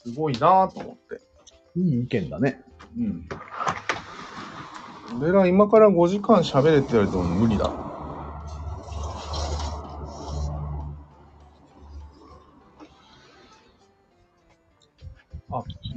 [0.04, 1.20] すごいなと思って。
[1.78, 2.62] いい意見だね。
[2.96, 3.28] うん。
[5.20, 7.85] 俺ら今から5時間喋れって言われても無理だ。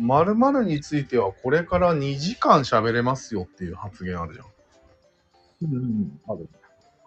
[0.10, 4.46] 〇〇についてはこれから2時間喋れますよっていう発言あるじゃん。
[5.74, 6.22] うん。
[6.28, 6.50] ある。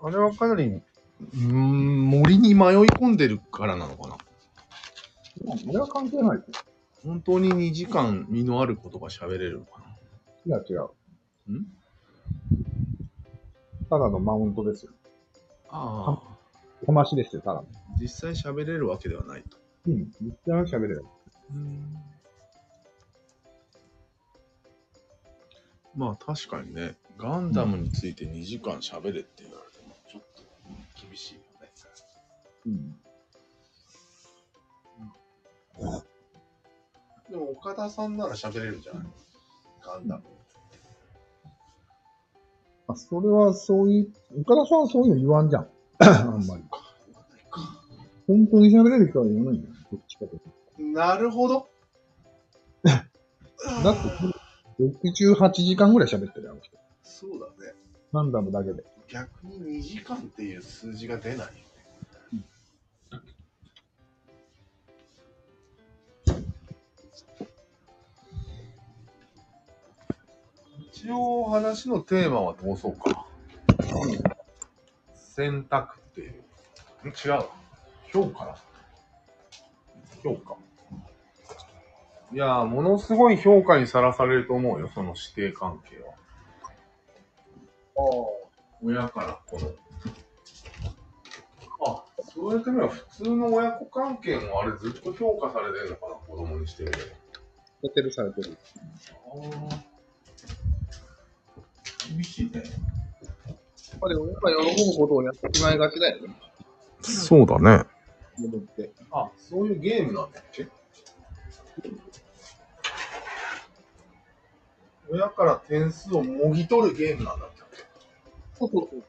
[0.03, 4.17] あれはかなり、うーん、森に迷い込んでるからなのかな。
[5.69, 6.45] 俺は関係ないで
[7.05, 9.83] 本当に2時間身のあることが喋れるのか
[10.45, 10.63] すよ。
[10.65, 10.91] いや、違う。
[11.49, 11.59] な。
[11.59, 11.67] ん？
[13.91, 14.93] ただのマウントですよ。
[15.69, 16.21] あ
[16.83, 16.87] あ。
[16.87, 17.67] かましですよ、ただの。
[18.01, 19.59] 実際喋れるわけではないと。
[19.89, 20.13] うん。
[20.21, 21.05] 実際は喋れる。
[25.95, 30.43] まあ確かにね、ガンダムについて2時間喋れって言われてもちょっと
[31.07, 31.47] 厳しいよね。
[32.67, 32.97] うん。
[37.31, 39.05] でも岡田さんなら喋れるんじゃない？
[39.85, 40.23] ガンダム。
[42.89, 45.69] あ、それはそういう、岡田さんはそういうの言わんじゃん。
[46.01, 46.65] あんまり。
[48.27, 49.75] 本当に喋れる人は言わないんだよ。
[49.93, 51.01] どっちかというと。
[51.01, 51.69] なるほど。
[52.85, 53.03] だって、
[54.83, 56.77] 68時間ぐらい喋ってるよ、あの人。
[57.03, 57.75] そうだね。
[58.13, 58.83] ガンダムだけで。
[59.09, 61.63] 逆に2時間っていう数字が出ないよね。
[70.93, 73.27] 一応話のテーマは通そうか。
[75.15, 76.33] 選択っていう。
[77.05, 77.45] ん違う。
[78.13, 78.57] 評価だ。
[80.23, 80.57] 評価。
[82.33, 86.15] いやー、ものすごい評価にさらされると思うよ、その師弟関係は。
[88.83, 89.71] 親から子の。
[91.85, 97.03] あ、そうやってみれば普通の親子関係もあれずっと評価されてるのかな、子供にしてみれば。
[97.03, 97.09] さ
[97.83, 98.57] れてるされてる。
[99.27, 99.83] ああ。
[102.09, 102.53] 厳しいね。
[102.55, 106.35] やっぱり親が喜ぶことをやってしまいがちだよね。
[107.03, 107.85] そうだね。
[108.39, 108.91] 戻って。
[109.11, 110.67] あ、そういうゲームなんだっけ？
[115.13, 117.85] 親から点数をもぎ取るゲームなんだったっけ
[118.59, 119.03] そうそうそう。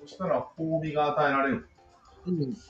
[0.00, 1.68] そしたら褒美が与えられる。
[2.26, 2.54] うん。
[2.54, 2.64] そ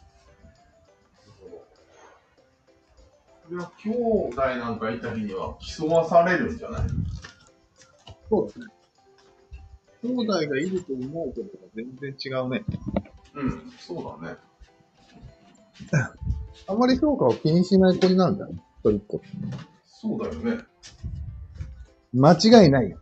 [3.51, 3.91] れは兄
[4.33, 6.83] 弟なんかいた日には競わされるんじゃない
[8.29, 8.73] そうだね。
[10.03, 12.65] 兄弟がいると思うけど全然違うね。
[13.35, 14.39] うん、そうだね。
[16.67, 18.51] あまり評価を気にしない子になるんだよ。
[18.81, 19.21] 一人っ子。
[20.05, 20.63] そうだよね。
[22.13, 22.95] 間違いない。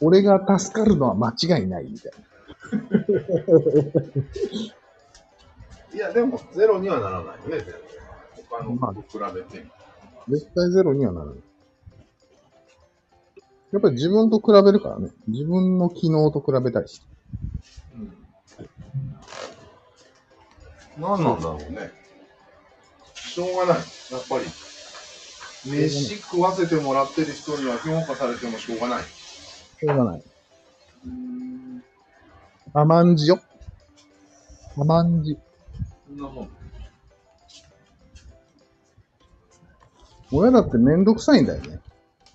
[0.00, 2.12] 俺が助かるのは間違いないみたい
[5.94, 7.74] いや、でもゼロにはならないよね、全然。
[8.48, 9.66] 他のまと比べて。
[10.28, 11.36] 絶対ゼロにはならない。
[13.72, 15.10] やっぱり自分と比べるからね。
[15.26, 17.06] 自分の機能と比べたりして。
[17.94, 18.14] うん。
[21.02, 21.92] 何なんだろうね。
[23.14, 23.76] しょうがない。
[23.76, 23.82] や
[24.18, 24.46] っぱり。
[25.66, 29.02] 飯食わせてもらってる人には評価されてもしょうがない。
[29.02, 30.22] しょうがない。
[32.74, 33.40] 甘んじよ。
[34.76, 35.36] 甘んじ。
[36.06, 36.48] そんなもん。
[40.30, 41.80] 親だってめんどくさいんだよね。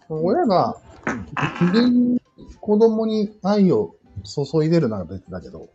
[0.09, 0.77] 親が、
[2.59, 5.69] 子供に愛を注いでるなら別だけど、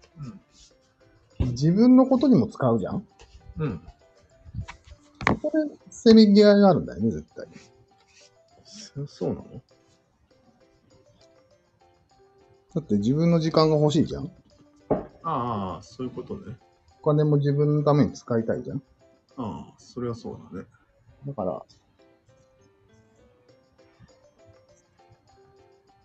[1.40, 3.06] 自分のことにも使うじゃん
[3.58, 3.80] うん。
[5.42, 7.46] これ、せめぎ合いがあるんだよね、絶対。
[8.64, 9.44] そそうなの？
[12.74, 14.30] だって自分の時間が欲しいじゃん
[15.22, 16.56] ああ、そういうことね。
[17.00, 18.82] お金も自分のために使いたいじゃん
[19.36, 20.66] ああ、それはそうだね。
[21.26, 21.62] だから、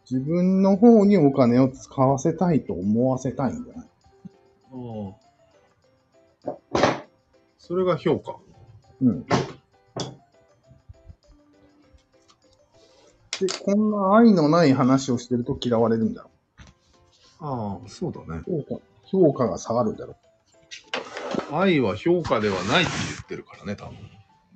[0.10, 3.88] 自分の方にお金を使わせたいと思わせたいんじゃない？
[4.74, 5.14] あ
[6.46, 7.04] あ。
[7.58, 8.38] それが評価。
[9.04, 9.26] うん。
[9.26, 9.36] で、
[13.66, 16.30] こんな愛のない話をしてると嫌われるんだろ
[17.40, 18.42] ああ、そうだね。
[18.48, 18.64] う。
[18.64, 20.16] 評価、評価が下がるんだろ
[21.52, 23.96] 愛は評価ではないって言ってるからね、多分。
[23.96, 24.00] う。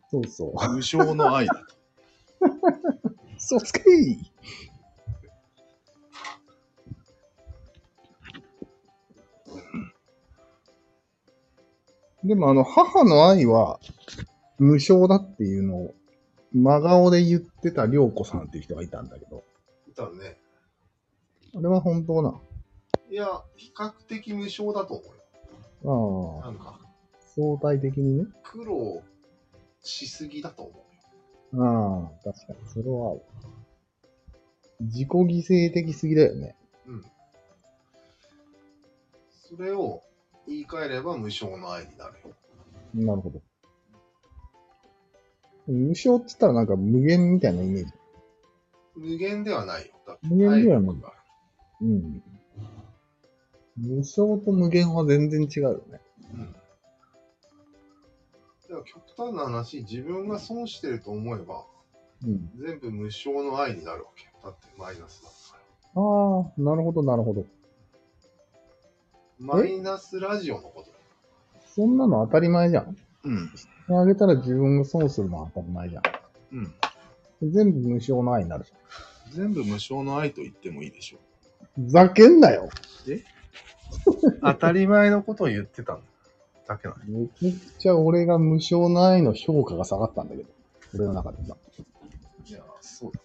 [0.10, 0.74] そうそう。
[0.74, 1.76] 無償の愛だと。
[3.38, 4.32] そうつけい
[12.24, 13.80] でもあの、母の愛は
[14.60, 15.96] 無償だっていうのを、
[16.54, 19.44] 真顔で言ってた涼子さんっていう人がいたんだけど、
[19.88, 20.40] いたね。
[21.56, 22.40] あれは本当な。
[23.10, 26.42] いや、比較的無償だと思うよ。
[26.44, 26.80] ああ、なんか、
[27.36, 28.26] 相対的にね。
[28.44, 29.02] 苦労
[29.82, 30.72] しすぎだと思
[31.54, 31.64] うよ。
[31.64, 32.60] ああ、確かに。
[32.68, 33.22] それはある。
[34.82, 36.56] 自己犠牲的すぎだよね。
[36.86, 37.06] うん。
[39.30, 40.04] それを
[40.48, 42.36] 言い換えれば無償の愛になるよ。
[42.94, 43.42] なるほど。
[45.68, 47.92] 無償って言ったらなんか無限みたいなイメージ。
[48.96, 49.94] 無限ではないよ。
[50.24, 50.96] 無限ではない
[51.82, 52.24] うん。
[53.78, 56.02] 無償と無限は全然違うよね。
[56.34, 56.56] うん。
[58.68, 61.66] では極端な話、自分が損してると思えば、
[62.26, 62.50] うん。
[62.60, 64.26] 全部無償の愛になるわけ。
[64.44, 65.36] だってマイナスだか
[65.96, 66.04] あら。
[66.40, 67.46] あ、なるほど、なるほど。
[69.38, 70.92] マイナスラジオのこと。
[71.76, 72.98] そんなの当たり前じゃん。
[73.24, 73.50] うん。
[73.90, 76.02] あげたら自分が損するのは当たり前じゃ
[76.52, 76.60] うん。
[76.64, 76.74] ん。
[77.52, 78.72] 全部無償の愛になるじ
[79.36, 81.20] 全部無償の愛と言ってもいいでしょう。
[81.80, 81.86] ゃん。
[81.86, 82.70] ふざけんなよ。
[84.42, 86.02] 当たり前のことを言ってたん
[86.68, 87.20] だけなの。
[87.20, 90.50] めちゃくちゃ俺が無償の愛の評価が下がったんだけど。
[90.96, 91.56] 俺の中でさ。
[92.46, 93.20] いや、そうだ。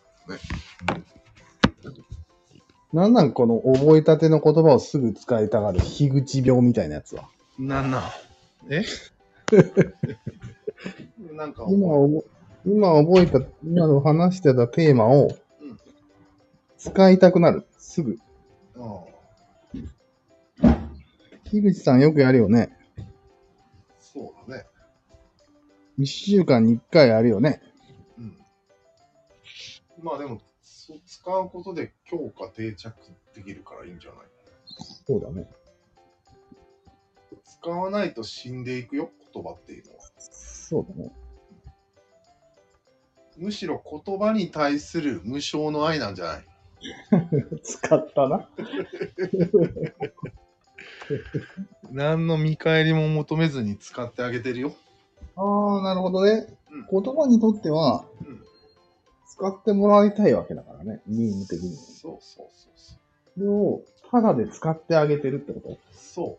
[2.93, 7.29] なんなんこの覚えたての言葉をすぐ使いたがる樋口病みたいなやつは。
[7.59, 8.03] なんなん？
[8.71, 8.85] え？
[11.33, 12.25] なんか、今おぼ、
[12.65, 15.29] 今覚えた、今の話してたテーマを
[15.61, 15.79] うん
[16.79, 17.67] 使いたくなる。
[17.79, 18.13] すぐ。
[18.13, 18.19] うん、
[21.45, 22.77] 樋口さんよくやるよね。
[24.01, 24.67] そうだね。
[25.99, 27.61] 一週間に一回やるよね。
[28.19, 28.37] うん。
[30.03, 32.95] まあでも、そ使うことで強化定着
[33.35, 34.21] できるからいいんじゃない？
[35.07, 35.49] そうだね。
[37.45, 40.01] 使わないと死んでいくよ、言葉っていうのは。
[40.19, 41.13] そうだね。
[43.37, 46.45] むしろ言葉に対する無償の愛なんじゃない？
[47.63, 48.49] 使ったな。
[51.91, 54.73] 何の見返りも求めずに使ってあげてるよ。
[55.37, 56.47] ああ、なるほどね。
[56.71, 58.43] うん言葉にとっては、うん
[59.35, 61.01] 使ってもらいたいわけだからね。
[61.07, 61.75] 任務的に。
[61.75, 62.99] そうそうそうそう。
[63.35, 63.81] それを、
[64.11, 65.79] ただで使ってあげてるってこと？
[65.97, 66.39] そ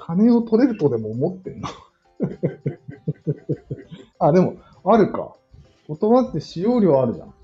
[0.00, 1.68] 金を取れるとでも思ってんの？
[4.18, 5.36] あ、でも、あるか。
[5.86, 7.34] 言葉って使用料あるじゃん。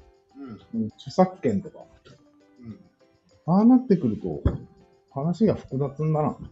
[0.75, 0.79] う。
[0.79, 1.85] ん著作権とか。
[2.61, 2.81] うん。
[3.55, 4.43] ああなってくると、
[5.11, 6.51] 話が複雑にならん。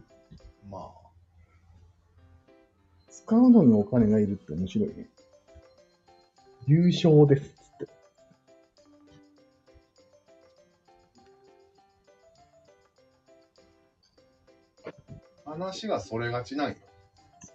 [0.69, 0.91] まあ、
[3.09, 5.09] 使うのにお金がいるって面白いね。
[6.67, 7.54] 優勝です
[15.55, 16.75] 話がそれがちなんよ。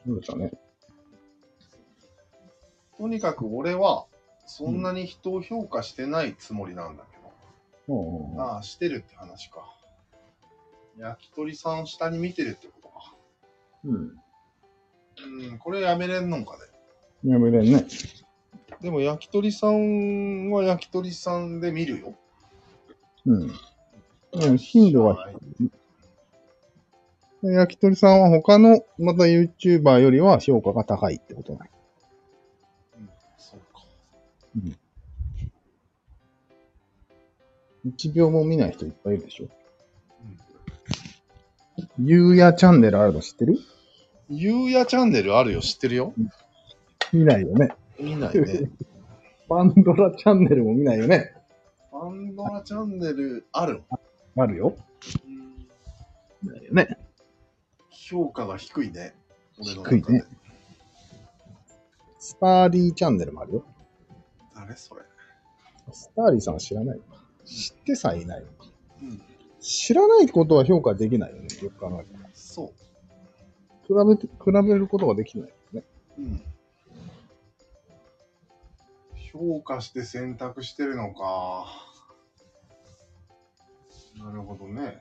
[0.04, 0.52] そうだね。
[2.96, 4.06] とにかく俺は、
[4.46, 7.16] そんなに人を評価してないつもりなんだけ
[7.88, 8.34] ど。
[8.34, 9.64] うんああ、してるって話か。
[10.98, 13.14] 焼き鳥さん下に見てるってことか。
[13.84, 14.20] うん。
[15.50, 16.56] うん、これやめれんのんか
[17.24, 17.30] ね。
[17.32, 17.86] やめれんね。
[18.80, 22.14] でも焼き鳥さんは焼き鳥さんで見るよ。
[23.26, 23.50] うん。
[24.32, 25.28] うん、頻度は。
[27.42, 31.70] 焼き鳥さんは他の、また YouTuber よりは評価が高いってことない。
[33.38, 33.82] そうか。
[37.86, 39.48] 1秒も見ない人いっぱいいるでしょ。
[41.98, 43.58] ゆうやチャンネルあるの知ってる？
[44.28, 46.12] ゆうやチャンネルあるよ、知ってるよ。
[47.12, 47.70] 見ないよね。
[47.98, 48.70] 見ないね。
[49.48, 51.34] パンドラチャンネルも見ないよね。
[51.90, 53.82] パンドラチャンネルある
[54.36, 54.76] あるよ。
[55.26, 55.66] うん
[56.42, 56.98] 見ないよね。
[58.10, 59.14] 評価が低いね。
[59.58, 60.24] 俺の低いね。
[62.18, 63.64] スターリーチャンネルもあるよ。
[64.54, 65.02] 誰それ？
[65.92, 67.04] スターリーさんは知らないの？
[67.04, 67.22] か。
[67.44, 68.46] 知ってさえいないの？
[68.46, 68.66] か。
[69.02, 69.22] うん。
[69.60, 71.48] 知らないことは評価できないよね。
[71.62, 72.28] よく考えたら。
[72.34, 72.72] そ
[73.86, 75.82] 比べて、比べることができないよね。
[76.18, 76.22] う。
[76.22, 76.42] うん。
[79.32, 81.66] 評価して選択してるのか。
[84.18, 84.98] なるほどね。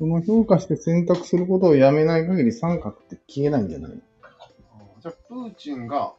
[0.00, 6.14] その評価して選択することをやめない限り三角って消えないんじゃないじゃあ、プーチンが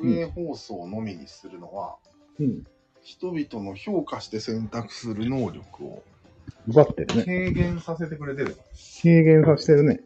[0.00, 1.96] 国営放送のみにするのは、
[2.40, 2.64] うん。
[3.02, 6.02] 人々の評価して選択する能力を
[6.66, 7.24] 奪ってるね。
[7.24, 8.56] 軽減させてくれてる。
[9.02, 10.00] 軽減させてるね。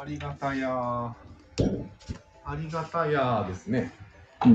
[0.00, 1.12] ありがたやー。
[2.44, 3.92] ありがたやーですね。
[4.46, 4.54] うん。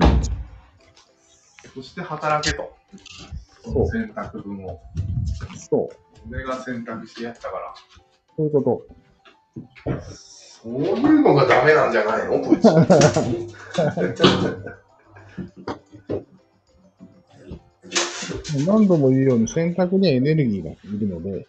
[1.76, 2.74] そして働けと。
[3.62, 4.80] そう選択分を。
[5.54, 6.09] そう。
[6.28, 7.74] 俺が選択してやったから。
[8.36, 8.86] そういうこと。
[10.62, 12.40] そういうのがダメなんじゃないの？
[12.42, 12.66] こいつ。
[18.66, 21.48] 何度も言うように選択にはエネルギーがいるので、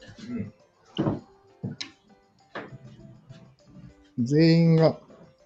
[4.19, 4.99] 全員が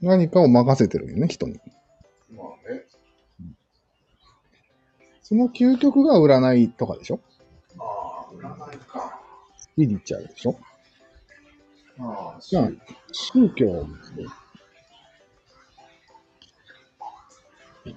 [0.03, 1.61] 何かを任せてるよね、人に。
[2.35, 2.85] まあね。
[5.23, 7.21] その究極が占いとかでしょ？
[7.79, 9.14] ああ、占いか。
[9.75, 10.57] スピリチュアルでしょ？
[11.99, 12.69] ああ、じゃあ、
[13.11, 14.25] 宗教ですね。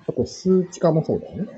[0.08, 1.50] あと、数値化もそうだよね。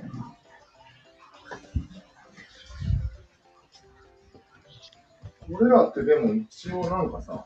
[5.52, 7.46] 俺らってでも一応なんかさ、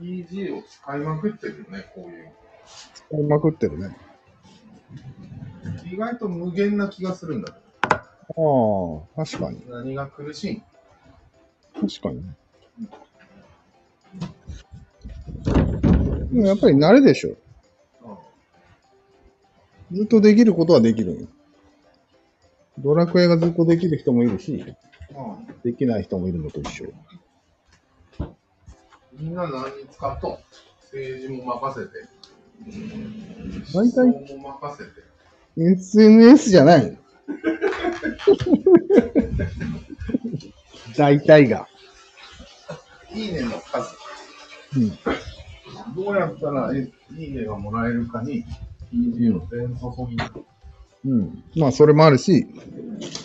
[0.00, 2.32] EG を使いまくってるよね、こういう。
[2.94, 3.96] 使いまくってるね。
[5.92, 7.58] 意外と無限な気がするんだけ
[7.90, 9.60] ああ、確かに。
[9.60, 9.76] ど。
[9.76, 10.62] 何が苦しい
[11.80, 12.36] 確かにね。
[16.32, 17.36] でもやっぱり慣れでしょ。
[19.92, 21.28] ずっとできることはできる。
[22.78, 24.64] ドラクエがずっとできる人もいるし、
[25.64, 26.92] できない人もいるのと一緒。
[29.12, 30.38] みんな何に使っとん？
[30.82, 31.92] 政治も任せて。
[33.74, 34.90] 大体思想も任せて。
[35.56, 36.98] SNS じゃない。
[40.98, 41.68] 大体が。
[43.14, 43.96] いいねの数。
[44.76, 44.98] うん。
[45.94, 48.44] どうやったらえいいねがもらえるかに、
[48.92, 50.16] EG の全注ぎ。
[51.06, 51.44] うん。
[51.56, 52.48] まあ、それもあるし、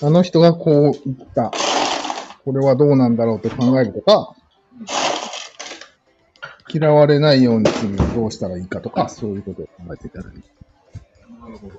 [0.04, 1.52] あの人がこう言った。
[2.46, 4.36] これはどうなんだろうって考えるとか、
[6.72, 10.44] 嫌われないようにするどうしたらいいかとか、そういうことを考えていたらいい。
[11.42, 11.74] なるほど。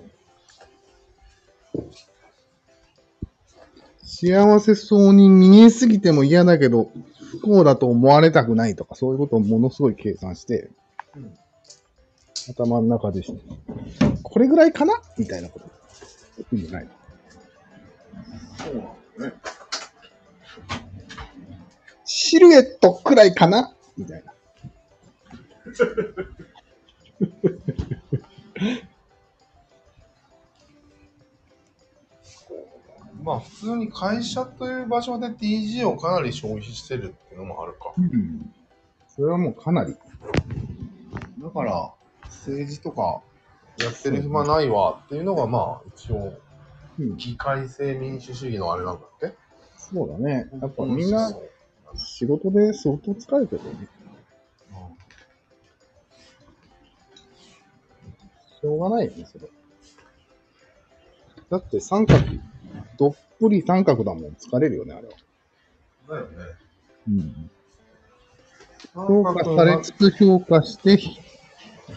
[4.16, 6.90] 幸せそうに見えすぎても嫌だけど、
[7.32, 10.70] 不幸だと思われたくないとか、そういうことをものすごい計算して、
[11.16, 11.36] うん
[12.46, 13.40] 頭の中でして、
[14.22, 14.92] これぐらいかな？
[15.16, 15.66] みたいなこと。
[16.70, 16.88] ない
[18.58, 18.84] そうなん
[19.18, 19.34] だね。
[22.04, 23.74] シルエットくらいかな？
[23.96, 24.34] みたいな。
[33.24, 37.92] まあ普通に会社という場所で TG をかなり消費してるっていうのもあるか。
[37.96, 38.52] うん。
[39.08, 39.96] それはもうかなり。
[41.42, 41.90] だから
[42.24, 43.22] 政治とか
[43.78, 46.34] やってる暇ないわっていうのがまあ一応
[46.98, 47.16] うん。
[47.16, 49.34] 議会制民主主義のあれなんだっけ
[49.76, 50.48] そうだね。
[50.60, 51.32] やっぱみんな
[51.96, 53.88] 仕事で相当疲れてるよね。
[58.60, 59.48] しょうがないよね、それ。
[61.50, 62.18] だって三角、
[62.98, 65.14] どっぷり三角だもん、疲れるよね、あれは。
[66.08, 66.36] だよね。
[67.08, 67.50] うん。
[68.94, 70.98] 評価されつつ評価して、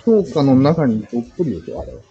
[0.05, 2.01] 評価の中にどっぷりでしょ、あれは。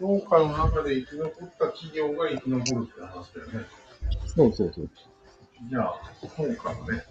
[0.00, 3.66] 評価の中で生き残った企業が生き残るって話だよね。
[4.26, 4.90] そうそうそう。
[5.70, 7.04] じゃあ、評価のね。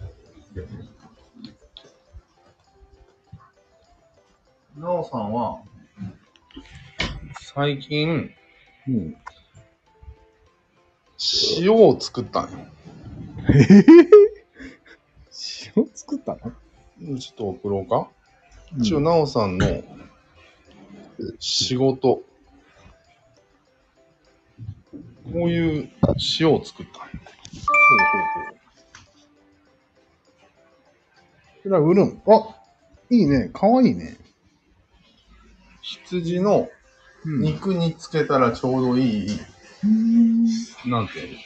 [4.76, 5.62] なおさんは、
[7.40, 8.30] 最近、
[8.88, 9.16] うん。
[11.60, 12.58] 塩を作ったんよ。
[13.48, 13.84] えぇ、
[15.76, 17.18] 塩作ったの？
[17.18, 18.08] ちょっと送ろうか。
[18.74, 19.66] うん一応、なおさんの
[21.38, 22.24] 仕事、こ
[25.34, 25.90] ういう
[26.40, 27.10] 塩を作ったんよ。
[31.62, 32.22] それは売るん。
[32.26, 32.56] あ、
[33.10, 33.50] いいね。
[33.52, 34.16] かわいいね。
[35.82, 36.70] 羊の
[37.26, 37.42] うん。
[37.42, 39.38] 肉につけたらちょうどいい、
[40.86, 41.38] なんていうの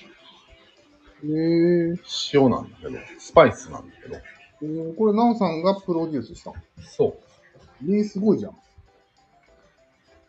[1.25, 1.99] えー、
[2.35, 4.17] 塩なんだけど、スパイスなんだけど。
[4.63, 6.57] えー、これ、なおさんがプロデュースしたの？
[6.83, 7.19] そ
[7.83, 7.91] う。
[7.91, 8.57] えー、すごいじゃん。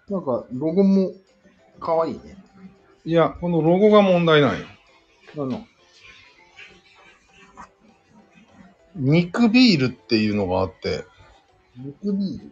[0.10, 1.12] なんか、ロゴも
[1.82, 2.38] かわいいね。
[3.04, 4.66] いや、このロゴが問題ないよ。
[5.36, 5.68] あの、
[8.96, 11.04] 肉ビールっていうのがあって、
[11.78, 12.52] 肉ビール？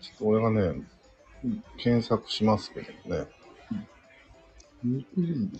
[0.00, 0.88] ちょっと俺がね、うん
[1.76, 3.26] 検索しますけどね。
[4.84, 5.58] 肉ビール。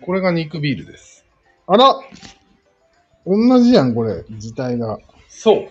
[0.00, 1.24] これが肉ビールです。
[1.66, 1.94] あら
[3.26, 4.24] 同じやん、これ。
[4.30, 4.98] 字体が。
[5.28, 5.68] そう。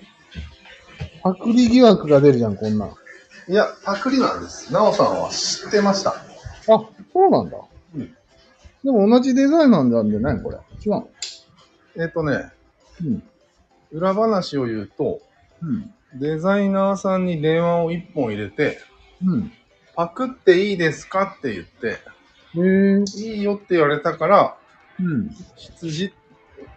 [1.21, 2.89] パクリ疑惑が出るじゃん、こんなん。
[2.89, 2.95] あ、
[3.47, 4.73] いや、パクリなんです。
[4.73, 6.15] なおさんは知ってました。
[6.65, 7.57] そうなんだ。
[7.95, 8.17] うん
[8.83, 10.57] でも同じデザインなんじゃないこれ？
[10.85, 11.03] 違う。
[12.01, 12.51] えっ、とね、
[13.01, 13.23] うん。
[13.91, 15.21] 裏話を言うと、
[15.61, 15.93] うん。
[16.19, 18.79] デザイナーさんに電話を一本入れて、
[19.25, 19.51] うん。
[19.95, 21.99] パクっていいですかって言って、へ
[22.59, 23.03] え。
[23.15, 24.57] いいよって言われたから、
[24.99, 25.29] うん。
[25.55, 26.13] 羊、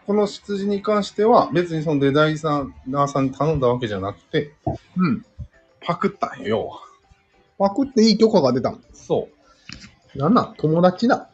[0.06, 2.34] この羊に関しては別にそのデザイ
[2.86, 4.52] ナーさんに頼んだわけじゃなくて、
[4.96, 5.24] うん。
[5.80, 6.80] パクったんよ。
[7.58, 8.78] パクっていい許可が出たの？
[8.92, 9.28] そ
[10.14, 10.54] なんなん？
[10.56, 11.30] 友達だ。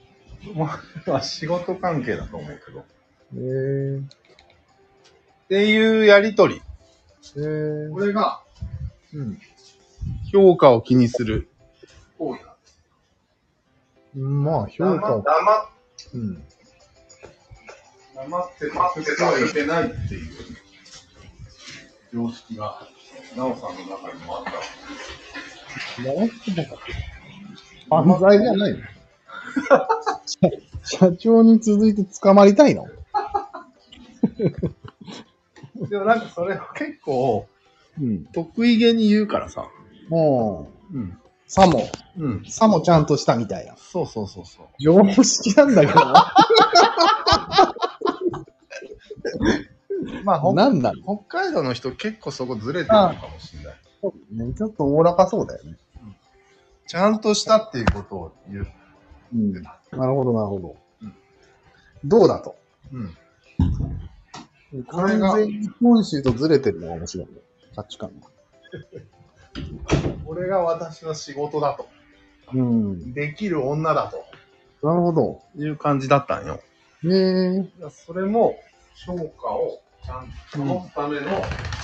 [0.51, 0.55] う。
[0.59, 2.81] まあ、まあ仕事関係だと思うけど。
[2.81, 2.87] っへ
[3.37, 4.01] え。
[5.49, 6.57] ていうやりとり。
[6.57, 6.61] へ
[7.37, 7.91] え。
[7.91, 8.43] これが
[9.15, 9.39] うん。
[10.33, 11.49] 評価を気にする
[12.19, 15.23] 行為なんまあ、評黙価を。
[15.23, 15.69] 黙
[16.15, 16.45] うん。
[18.15, 20.33] 黙ってパクってはいけないっていう
[22.13, 22.87] 常識が、
[23.37, 26.03] なおさんの中にもあった。
[26.03, 26.79] やらせてなかっ
[27.89, 27.97] た。
[27.97, 28.79] 犯罪じゃないの
[30.33, 30.39] 社
[30.85, 32.87] 社長に続いて捕まりたいの？
[35.89, 37.47] でもなんかそれは結構
[38.01, 38.25] うん。
[38.27, 39.67] 得意げに言うからさ。
[40.09, 41.19] もう、うん。
[41.47, 41.83] さも、
[42.17, 42.45] うん。
[42.49, 43.77] さもちゃんとしたみたいな。
[43.77, 44.67] そうそうそうそう。
[44.81, 46.01] 常識なんだけど。
[50.25, 53.75] まあ、ほなんなの北海道の人結構そこずれてるのかもしれない。
[54.49, 55.77] ねちょっとおおらかそうだよね。
[56.87, 58.67] ちゃんとしたっていうことを言う。
[59.35, 59.63] うん。
[59.97, 60.77] なるほど、なるほど。
[61.03, 61.15] うん
[62.05, 62.57] どうだと？
[62.93, 63.15] うん。
[64.87, 67.33] こ完れが全に本州とずれてるのが面白いね。
[67.77, 68.27] 価値観が。
[70.27, 71.89] これが私の仕事だと。
[72.55, 73.13] うん。
[73.15, 74.25] できる女だと。
[74.87, 75.43] なるほど。
[75.57, 76.61] いう感じだったんよ。
[77.05, 77.69] へえ。
[77.91, 78.59] それも、
[79.07, 81.27] 評価をちゃんと保つための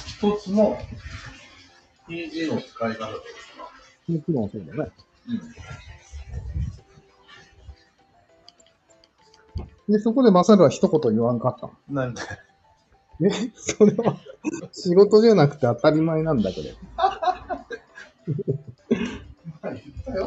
[0.06, 0.76] 一つの
[2.08, 3.70] PG の使い方ですか。
[4.08, 4.90] もちろんそうだね。
[9.88, 11.72] で、そこでマサルは一言言わんかったの。
[11.88, 12.20] なんで？
[13.26, 14.16] え、それは
[14.72, 16.68] 仕事じゃなくて当たり前なんだけど。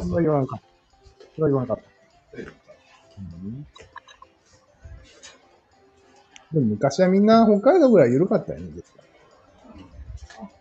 [0.02, 0.64] そそれれは言わんかった。
[1.34, 1.82] それは言わんかった。
[6.52, 8.98] でも昔はみんな北海道ぐらい緩かったよね、ですか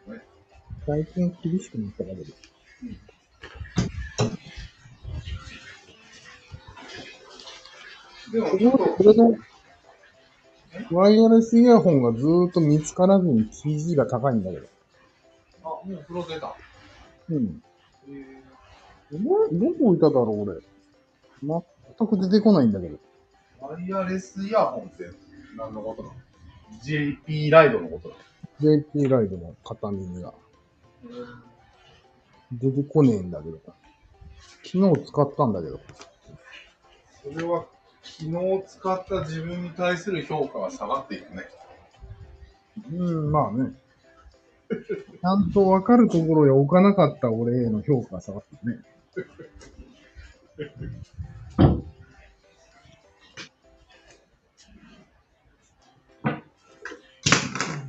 [0.07, 0.21] ら。
[0.85, 2.33] 最近厳しくなっただけで。
[8.31, 9.35] でも、これこれの、
[10.91, 14.67] ワイヤレスイヤホンがずーっと見つからずに TG が高いんだけど。
[15.63, 16.55] あ、もうプロ出た。
[17.29, 17.63] うん。
[18.09, 18.41] え
[19.11, 20.61] どどこ置いただろう、俺。
[21.41, 22.97] 全く出てこないんだけど。
[23.59, 25.09] ワイヤレスイヤホンって
[25.57, 26.15] 何のことなの
[26.83, 28.15] ?JP ライドのことな
[28.59, 30.33] JP ライドの片耳が
[32.53, 33.59] 出てこねえんだけど。
[34.63, 35.79] 昨日使ったんだけど。
[37.23, 37.65] それは、
[38.03, 41.43] 昨日使った自分に対する評価が下がっていくね。
[42.91, 43.73] うん、まあね。
[44.69, 48.77] ちゃんと分かるところへ置かなかった俺への評価が下がったね。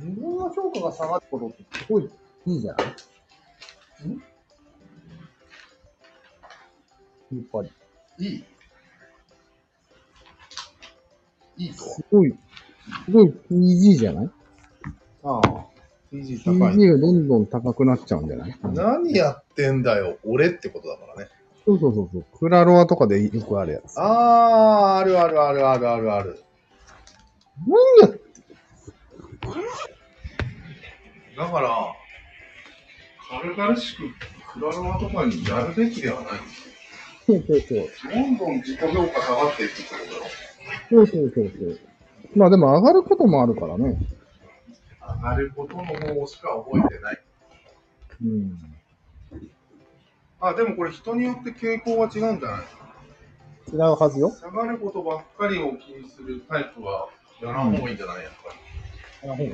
[0.01, 2.09] 自分の評価が下がることってすごい
[2.45, 2.87] いいじゃない？
[2.87, 2.93] や
[7.41, 7.71] っぱり。
[8.19, 8.43] いい
[11.63, 12.35] いいとすごい、
[13.05, 14.29] すごい PG じゃない？
[15.23, 15.65] ああ。
[16.11, 16.87] PG 高 ?PG い。
[16.89, 18.55] がどんどん高くなっちゃうんじゃない？
[18.73, 21.29] 何やってんだよ、俺ってことだからね。
[21.65, 22.25] そうそうそうそう。
[22.37, 23.97] クラロワとかでよくあるやつ。
[23.99, 26.43] ああ、あるあるあるあるあるある。
[28.01, 28.17] 何や
[31.37, 31.93] だから、
[33.41, 34.03] 軽々しく
[34.53, 36.31] クラロワとかにやるべきではない。
[37.25, 38.13] そうそうそう。
[38.13, 40.25] どんどん自己評価下がっていくってことだろ。
[40.89, 41.79] そうそうそうそう。
[42.35, 43.97] まあでも上がることもあるからね。
[45.17, 47.21] 上がることの方しか覚えてない。
[48.23, 48.57] うん。
[50.39, 52.61] あ、でもこれ人によって傾向は違うんじゃない？
[53.71, 54.29] 違うはずよ。
[54.31, 57.07] 下がることばっかりを気にするタイプは
[57.41, 58.23] やらん方がいいんじゃない？
[58.23, 59.45] やっぱり。
[59.45, 59.49] や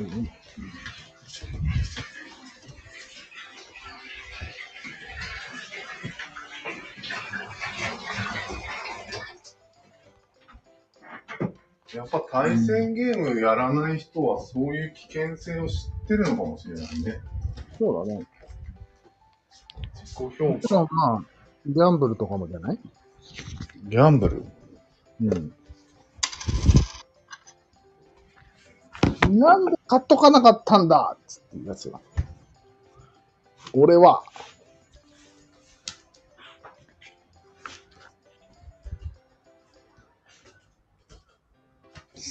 [11.97, 17.19] っぱ対戦ゲームやらない人はそういう危険性を知ってるのかもしれないね。
[17.79, 18.27] そうだね。
[19.95, 21.23] 自己評でもまあ、
[21.65, 22.79] ギャンブルとかもじゃない？
[23.85, 24.45] ギャンブル？
[25.21, 25.53] うん。
[29.39, 31.99] なんで買っとかなかったんだっつってやつが。
[33.73, 34.23] 俺は、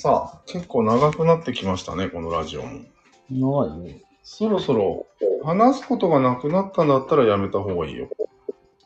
[0.01, 2.83] さあ、結構長くなってきましたね、このラジオも。
[3.29, 4.01] 長いね。
[4.23, 5.09] そろそろ
[5.43, 8.09] 話すことがなくなったんだったらやめた方がいいよ。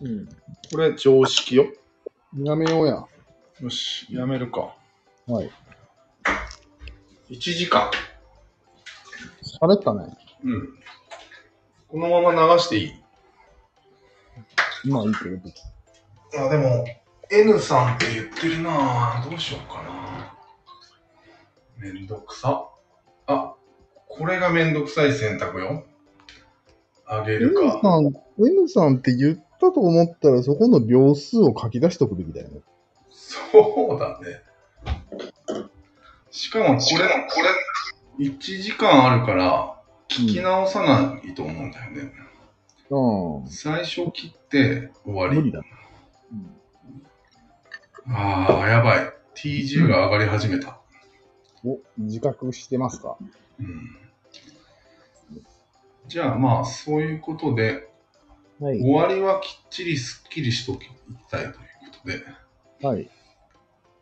[0.00, 0.26] うん。
[0.72, 1.66] これ常識よ。
[2.38, 3.04] やめようや。
[3.60, 4.74] よし、やめるか。
[5.26, 5.50] はい。
[7.28, 7.90] 1時間。
[9.60, 10.16] 喋ったね。
[10.44, 10.68] うん。
[11.88, 12.92] このまま流していい？
[14.86, 16.46] 今いいけど。
[16.46, 16.86] あ、でも、
[17.30, 20.11] N さんって言ってるなぁどうしようかな
[21.82, 22.68] めんどくさ。
[23.26, 23.54] あ、
[24.06, 25.84] これがめんどくさい選択よ。
[27.04, 27.80] あげ N るか。
[27.82, 32.60] さん、N さんって言ったと思ったら、そこの秒数を書き出しとくべきだよね。
[33.10, 34.42] そうだね。
[36.30, 37.42] しかもこれ、こ
[38.18, 42.12] れ、1時間あるから、聞き直さないと思うんだよね。
[42.90, 43.48] うん。
[43.48, 45.36] 最初切って終わり。
[45.36, 45.62] 無理だ。
[48.08, 49.12] ああ、やばい。
[49.34, 50.81] TG が上がり始めた。
[51.64, 53.16] お、自覚してますか？
[53.60, 53.96] うん。
[56.08, 57.88] じゃあまあ、そういうことで、
[58.58, 58.80] はい。
[58.80, 60.88] 終わりはきっちりすっきりしとき
[61.30, 61.58] たいというこ
[62.02, 62.24] とで。
[62.86, 63.08] はい。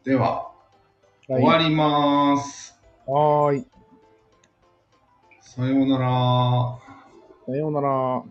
[0.04, 2.76] では、はい終わりまーす。
[3.06, 3.66] はーい。
[5.40, 6.78] さようなら。
[7.46, 8.24] さようなら。